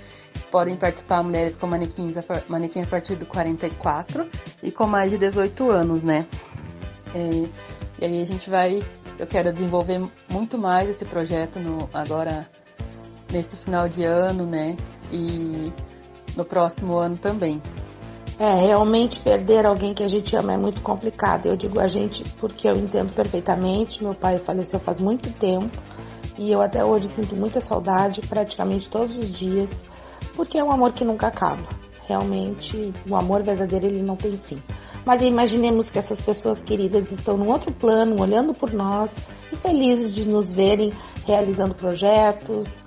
podem 0.52 0.76
participar 0.76 1.24
mulheres 1.24 1.56
com 1.56 1.68
manequins 1.68 2.18
a, 2.18 2.24
manequim 2.48 2.82
a 2.82 2.86
partir 2.86 3.16
do 3.16 3.26
44 3.26 4.28
e 4.64 4.72
com 4.72 4.88
mais 4.88 5.12
de 5.12 5.18
18 5.18 5.72
anos, 5.72 6.04
né? 6.04 6.26
É, 7.14 7.48
e 8.02 8.06
aí 8.06 8.22
a 8.22 8.26
gente 8.26 8.50
vai, 8.50 8.82
eu 9.18 9.28
quero 9.28 9.52
desenvolver 9.52 10.02
muito 10.30 10.58
mais 10.58 10.90
esse 10.90 11.06
projeto 11.06 11.60
no, 11.60 11.90
agora 11.94 12.50
nesse 13.32 13.56
final 13.58 13.88
de 13.88 14.04
ano, 14.04 14.46
né? 14.46 14.76
E 15.12 15.72
no 16.36 16.46
próximo 16.46 16.98
ano 16.98 17.18
também. 17.18 17.62
É, 18.40 18.54
realmente 18.54 19.20
perder 19.20 19.66
alguém 19.66 19.94
que 19.94 20.02
a 20.02 20.08
gente 20.08 20.34
ama 20.36 20.54
é 20.54 20.58
muito 20.58 20.82
complicado. 20.82 21.48
Eu 21.48 21.58
digo 21.58 21.80
a 21.80 21.90
gente 21.90 22.24
porque 22.40 22.70
eu 22.70 22.76
entendo 22.78 23.12
perfeitamente. 23.12 24.02
Meu 24.02 24.14
pai 24.14 24.40
faleceu 24.40 24.80
faz 24.80 25.02
muito 25.02 25.30
tempo 25.34 25.78
e 26.40 26.52
eu 26.52 26.62
até 26.62 26.84
hoje 26.84 27.08
sinto 27.08 27.36
muita 27.36 27.60
saudade, 27.60 28.22
praticamente 28.22 28.90
todos 28.90 29.16
os 29.18 29.30
dias 29.30 29.88
porque 30.40 30.58
é 30.58 30.64
um 30.64 30.72
amor 30.72 30.94
que 30.94 31.04
nunca 31.04 31.28
acaba. 31.28 31.68
Realmente, 32.08 32.94
o 33.10 33.16
amor 33.18 33.44
verdadeiro 33.44 33.88
ele 33.88 34.02
não 34.02 34.16
tem 34.16 34.38
fim. 34.38 34.58
Mas 35.06 35.22
imaginemos 35.22 35.92
que 35.92 36.00
essas 36.00 36.22
pessoas 36.22 36.64
queridas 36.64 37.12
estão 37.12 37.36
num 37.36 37.50
outro 37.50 37.74
plano, 37.74 38.22
olhando 38.22 38.54
por 38.54 38.72
nós 38.72 39.18
e 39.52 39.58
felizes 39.58 40.14
de 40.14 40.30
nos 40.30 40.54
verem 40.54 40.94
realizando 41.28 41.76
projetos, 41.76 42.82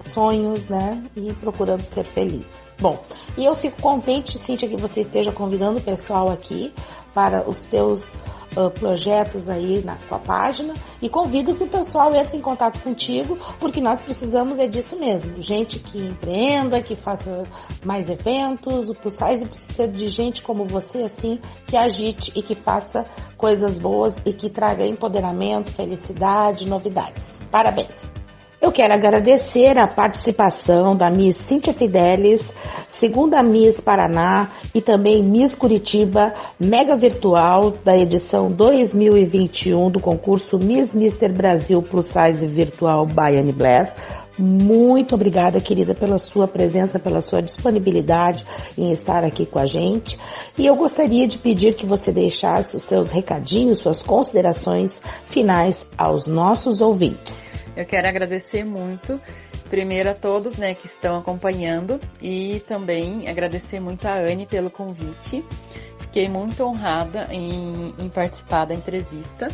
sonhos, 0.00 0.68
né? 0.68 1.02
E 1.14 1.30
procurando 1.34 1.82
ser 1.82 2.04
felizes. 2.04 2.72
Bom, 2.80 2.98
e 3.36 3.44
eu 3.44 3.54
fico 3.54 3.82
contente, 3.82 4.38
Cíntia, 4.38 4.66
que 4.66 4.76
você 4.78 5.02
esteja 5.02 5.30
convidando 5.30 5.78
o 5.78 5.82
pessoal 5.82 6.30
aqui 6.30 6.72
para 7.12 7.46
os 7.46 7.66
teus 7.66 8.16
uh, 8.56 8.70
projetos 8.70 9.48
aí 9.48 9.82
na 9.84 9.96
tua 9.96 10.18
página 10.18 10.74
e 11.00 11.08
convido 11.08 11.54
que 11.54 11.64
o 11.64 11.68
pessoal 11.68 12.14
entre 12.14 12.36
em 12.36 12.40
contato 12.40 12.80
contigo, 12.80 13.38
porque 13.58 13.80
nós 13.80 14.02
precisamos 14.02 14.58
é 14.58 14.66
disso 14.66 14.98
mesmo. 14.98 15.40
Gente 15.40 15.78
que 15.78 15.98
empreenda, 15.98 16.82
que 16.82 16.96
faça 16.96 17.44
mais 17.84 18.08
eventos, 18.08 18.88
o 18.88 18.94
Plus 18.94 19.16
precisa 19.16 19.86
de 19.86 20.08
gente 20.08 20.42
como 20.42 20.64
você, 20.64 21.02
assim, 21.02 21.38
que 21.66 21.76
agite 21.76 22.32
e 22.34 22.42
que 22.42 22.54
faça 22.54 23.04
coisas 23.36 23.78
boas 23.78 24.16
e 24.24 24.32
que 24.32 24.48
traga 24.48 24.86
empoderamento, 24.86 25.70
felicidade, 25.70 26.66
novidades. 26.66 27.40
Parabéns! 27.50 28.23
Eu 28.64 28.72
quero 28.72 28.94
agradecer 28.94 29.76
a 29.76 29.86
participação 29.86 30.96
da 30.96 31.10
Miss 31.10 31.36
Cíntia 31.36 31.74
Fidelis, 31.74 32.50
segunda 32.88 33.42
Miss 33.42 33.78
Paraná 33.78 34.48
e 34.74 34.80
também 34.80 35.22
Miss 35.22 35.54
Curitiba, 35.54 36.32
mega 36.58 36.96
virtual 36.96 37.74
da 37.84 37.94
edição 37.94 38.50
2021 38.50 39.90
do 39.90 40.00
concurso 40.00 40.58
Miss 40.58 40.94
Mister 40.94 41.30
Brasil 41.30 41.82
Plus 41.82 42.06
Size 42.06 42.46
Virtual 42.46 43.06
Annie 43.18 43.52
Bless. 43.52 43.92
Muito 44.38 45.14
obrigada, 45.14 45.60
querida, 45.60 45.94
pela 45.94 46.16
sua 46.16 46.48
presença, 46.48 46.98
pela 46.98 47.20
sua 47.20 47.42
disponibilidade 47.42 48.46
em 48.78 48.90
estar 48.90 49.24
aqui 49.24 49.44
com 49.44 49.58
a 49.58 49.66
gente. 49.66 50.18
E 50.56 50.64
eu 50.64 50.74
gostaria 50.74 51.28
de 51.28 51.36
pedir 51.36 51.74
que 51.74 51.84
você 51.84 52.10
deixasse 52.10 52.74
os 52.78 52.84
seus 52.84 53.10
recadinhos, 53.10 53.80
suas 53.80 54.02
considerações 54.02 55.02
finais 55.26 55.86
aos 55.98 56.26
nossos 56.26 56.80
ouvintes. 56.80 57.43
Eu 57.76 57.84
quero 57.84 58.08
agradecer 58.08 58.64
muito, 58.64 59.20
primeiro 59.68 60.10
a 60.10 60.14
todos 60.14 60.56
né, 60.56 60.74
que 60.74 60.86
estão 60.86 61.16
acompanhando 61.16 62.00
e 62.22 62.60
também 62.68 63.28
agradecer 63.28 63.80
muito 63.80 64.06
a 64.06 64.14
Anne 64.14 64.46
pelo 64.46 64.70
convite. 64.70 65.44
Fiquei 65.98 66.28
muito 66.28 66.62
honrada 66.62 67.26
em, 67.30 67.92
em 67.98 68.08
participar 68.08 68.66
da 68.66 68.74
entrevista 68.74 69.48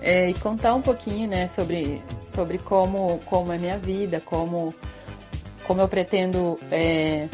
é, 0.00 0.30
e 0.30 0.34
contar 0.34 0.74
um 0.74 0.80
pouquinho 0.80 1.28
né, 1.28 1.46
sobre, 1.46 2.00
sobre 2.22 2.58
como, 2.58 3.18
como 3.26 3.52
é 3.52 3.58
minha 3.58 3.78
vida, 3.78 4.20
como, 4.24 4.74
como 5.66 5.82
eu 5.82 5.88
pretendo 5.88 6.58
é, 6.70 7.28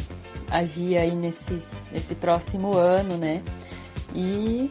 agir 0.50 0.98
aí 0.98 1.14
nesse, 1.14 1.58
nesse 1.92 2.14
próximo 2.14 2.76
ano, 2.76 3.16
né? 3.16 3.42
E 4.14 4.70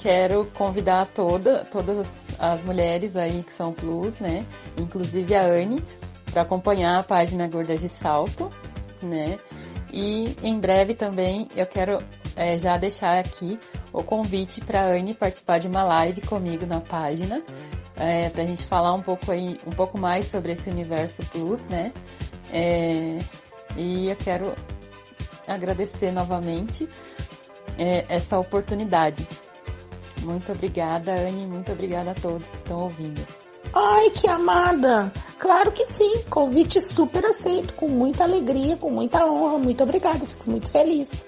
quero 0.00 0.46
convidar 0.54 1.06
toda, 1.08 1.64
todas 1.66 2.26
as, 2.38 2.64
mulheres 2.64 3.16
aí 3.16 3.42
que 3.42 3.52
são 3.52 3.72
plus, 3.72 4.18
né? 4.18 4.46
Inclusive 4.78 5.36
a 5.36 5.44
Anne, 5.44 5.78
para 6.32 6.42
acompanhar 6.42 6.98
a 6.98 7.02
página 7.02 7.46
Gordas 7.46 7.80
de 7.80 7.88
Salto, 7.88 8.48
né? 9.02 9.36
E 9.92 10.34
em 10.42 10.58
breve 10.58 10.94
também 10.94 11.48
eu 11.54 11.66
quero 11.66 11.98
é, 12.34 12.56
já 12.56 12.78
deixar 12.78 13.18
aqui 13.18 13.58
o 13.92 14.02
convite 14.02 14.60
para 14.62 14.82
a 14.82 14.96
Anne 14.96 15.12
participar 15.14 15.58
de 15.58 15.68
uma 15.68 15.84
live 15.84 16.22
comigo 16.22 16.64
na 16.64 16.80
página, 16.80 17.42
é, 17.96 18.30
para 18.30 18.42
a 18.42 18.46
gente 18.46 18.64
falar 18.64 18.94
um 18.94 19.02
pouco 19.02 19.30
aí, 19.30 19.58
um 19.66 19.70
pouco 19.70 19.98
mais 19.98 20.26
sobre 20.26 20.52
esse 20.52 20.70
universo 20.70 21.22
plus, 21.26 21.62
né? 21.64 21.92
É, 22.50 23.18
e 23.76 24.08
eu 24.08 24.16
quero 24.16 24.54
agradecer 25.46 26.10
novamente 26.10 26.88
é, 27.76 28.04
essa 28.08 28.38
oportunidade. 28.38 29.26
Muito 30.22 30.52
obrigada, 30.52 31.12
Anne. 31.12 31.46
Muito 31.46 31.72
obrigada 31.72 32.12
a 32.12 32.14
todos 32.14 32.46
que 32.46 32.56
estão 32.56 32.78
ouvindo. 32.78 33.20
Ai, 33.72 34.10
que 34.10 34.28
amada! 34.28 35.12
Claro 35.38 35.70
que 35.70 35.84
sim, 35.84 36.22
convite 36.28 36.80
super 36.80 37.24
aceito, 37.24 37.74
com 37.74 37.88
muita 37.88 38.24
alegria, 38.24 38.76
com 38.76 38.90
muita 38.90 39.24
honra. 39.24 39.58
Muito 39.58 39.82
obrigada, 39.82 40.18
fico 40.26 40.50
muito 40.50 40.70
feliz. 40.70 41.24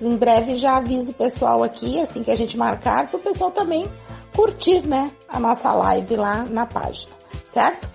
Em 0.00 0.16
breve 0.16 0.56
já 0.56 0.76
aviso 0.76 1.12
o 1.12 1.14
pessoal 1.14 1.62
aqui, 1.62 2.00
assim 2.00 2.24
que 2.24 2.30
a 2.30 2.34
gente 2.34 2.56
marcar, 2.56 3.08
para 3.08 3.16
o 3.16 3.20
pessoal 3.20 3.50
também 3.50 3.88
curtir, 4.34 4.84
né, 4.86 5.10
a 5.28 5.38
nossa 5.38 5.72
live 5.72 6.16
lá 6.16 6.44
na 6.44 6.66
página, 6.66 7.12
certo? 7.46 7.88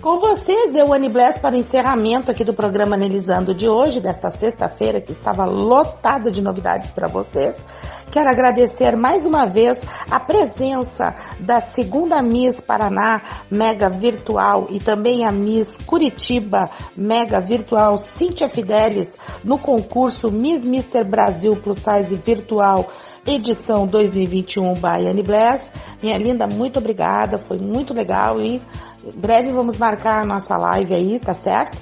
Com 0.00 0.20
vocês, 0.20 0.76
eu, 0.76 0.92
Anne 0.92 1.08
Bless, 1.08 1.40
para 1.40 1.56
o 1.56 1.58
encerramento 1.58 2.30
aqui 2.30 2.44
do 2.44 2.54
programa 2.54 2.94
Analisando 2.94 3.52
de 3.52 3.68
hoje, 3.68 4.00
desta 4.00 4.30
sexta-feira, 4.30 5.00
que 5.00 5.10
estava 5.10 5.44
lotado 5.44 6.30
de 6.30 6.40
novidades 6.40 6.92
para 6.92 7.08
vocês. 7.08 7.66
Quero 8.08 8.30
agradecer 8.30 8.96
mais 8.96 9.26
uma 9.26 9.44
vez 9.44 9.84
a 10.08 10.20
presença 10.20 11.12
da 11.40 11.60
segunda 11.60 12.22
Miss 12.22 12.60
Paraná 12.60 13.42
Mega 13.50 13.90
Virtual 13.90 14.66
e 14.70 14.78
também 14.78 15.26
a 15.26 15.32
Miss 15.32 15.76
Curitiba 15.84 16.70
Mega 16.96 17.40
Virtual 17.40 17.98
Cíntia 17.98 18.48
Fidelis 18.48 19.18
no 19.42 19.58
concurso 19.58 20.30
Miss 20.30 20.64
Mister 20.64 21.04
Brasil 21.04 21.56
Plus 21.56 21.78
Size 21.78 22.14
Virtual 22.14 22.86
edição 23.26 23.86
2021 23.86 24.74
by 24.74 25.06
Annie 25.06 25.22
Bless. 25.22 25.70
Minha 26.02 26.16
linda, 26.16 26.46
muito 26.46 26.78
obrigada, 26.78 27.38
foi 27.38 27.58
muito 27.58 27.92
legal 27.92 28.40
e 28.40 28.60
em 29.04 29.18
breve 29.18 29.52
vamos 29.52 29.76
marcar 29.78 30.22
a 30.22 30.26
nossa 30.26 30.56
live 30.56 30.94
aí, 30.94 31.20
tá 31.20 31.34
certo? 31.34 31.78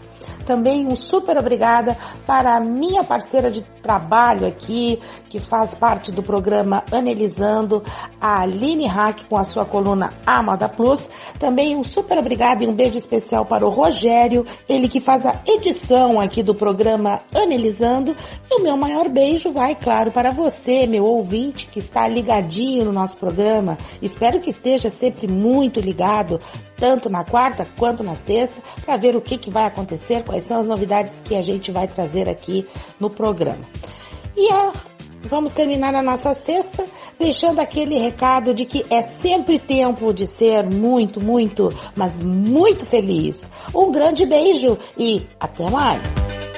Também 0.47 0.86
um 0.86 0.94
super 0.94 1.36
obrigada 1.36 1.97
para 2.24 2.57
a 2.57 2.61
minha 2.61 3.03
parceira 3.03 3.51
de 3.51 3.62
trabalho 3.62 4.47
aqui, 4.47 4.99
que 5.28 5.40
faz 5.40 5.74
parte 5.74 6.12
do 6.12 6.22
programa 6.22 6.84
Analisando, 6.90 7.82
a 8.20 8.42
Aline 8.42 8.86
Hack 8.86 9.26
com 9.28 9.36
a 9.36 9.44
sua 9.44 9.64
coluna 9.64 10.12
Amada 10.24 10.68
Plus. 10.68 11.11
Também 11.38 11.76
um 11.76 11.82
super 11.82 12.16
obrigada 12.18 12.62
e 12.62 12.68
um 12.68 12.74
beijo 12.74 12.97
especial 12.97 13.44
para 13.44 13.66
o 13.66 13.70
Rogério, 13.70 14.47
ele 14.68 14.88
que 14.88 15.01
faz 15.01 15.26
a 15.26 15.40
edição 15.47 16.20
aqui 16.20 16.42
do 16.42 16.55
programa 16.55 17.20
Analisando. 17.34 18.16
E 18.49 18.55
o 18.55 18.62
meu 18.62 18.76
maior 18.76 19.09
beijo 19.09 19.51
vai, 19.51 19.74
claro, 19.74 20.12
para 20.12 20.30
você, 20.30 20.86
meu 20.86 21.05
ouvinte, 21.05 21.66
que 21.66 21.80
está 21.80 22.07
ligadinho 22.07 22.84
no 22.84 22.92
nosso 22.92 23.16
programa. 23.16 23.76
Espero 24.01 24.40
que 24.40 24.51
esteja 24.51 24.90
sempre 24.90 25.26
muito 25.26 25.80
ligado, 25.80 26.40
tanto 26.76 27.11
na 27.11 27.24
quarta 27.24 27.66
quanto 27.76 28.05
na 28.05 28.14
sexta, 28.14 28.62
para 28.84 28.97
ver 28.97 29.16
o 29.16 29.20
que, 29.20 29.36
que 29.36 29.51
vai 29.51 29.64
acontecer 29.64 30.22
com 30.22 30.36
quais 30.37 30.45
são 30.45 30.61
as 30.61 30.66
novidades 30.66 31.20
que 31.24 31.34
a 31.34 31.43
gente 31.43 31.70
vai 31.72 31.89
trazer 31.89 32.28
aqui 32.28 32.66
no 33.01 33.09
programa. 33.09 33.64
E 34.37 34.53
é, 34.53 34.72
vamos 35.22 35.53
terminar 35.53 35.95
a 35.95 36.03
nossa 36.03 36.34
sexta 36.34 36.84
deixando 37.18 37.61
aquele 37.61 37.97
recado 37.97 38.53
de 38.53 38.66
que 38.66 38.84
é 38.91 39.01
sempre 39.01 39.59
tempo 39.59 40.12
de 40.12 40.26
ser 40.26 40.64
muito, 40.64 41.24
muito, 41.24 41.72
mas 41.95 42.22
muito 42.22 42.84
feliz. 42.84 43.51
Um 43.74 43.91
grande 43.91 44.26
beijo 44.26 44.76
e 44.99 45.26
até 45.41 45.70
mais! 45.70 46.55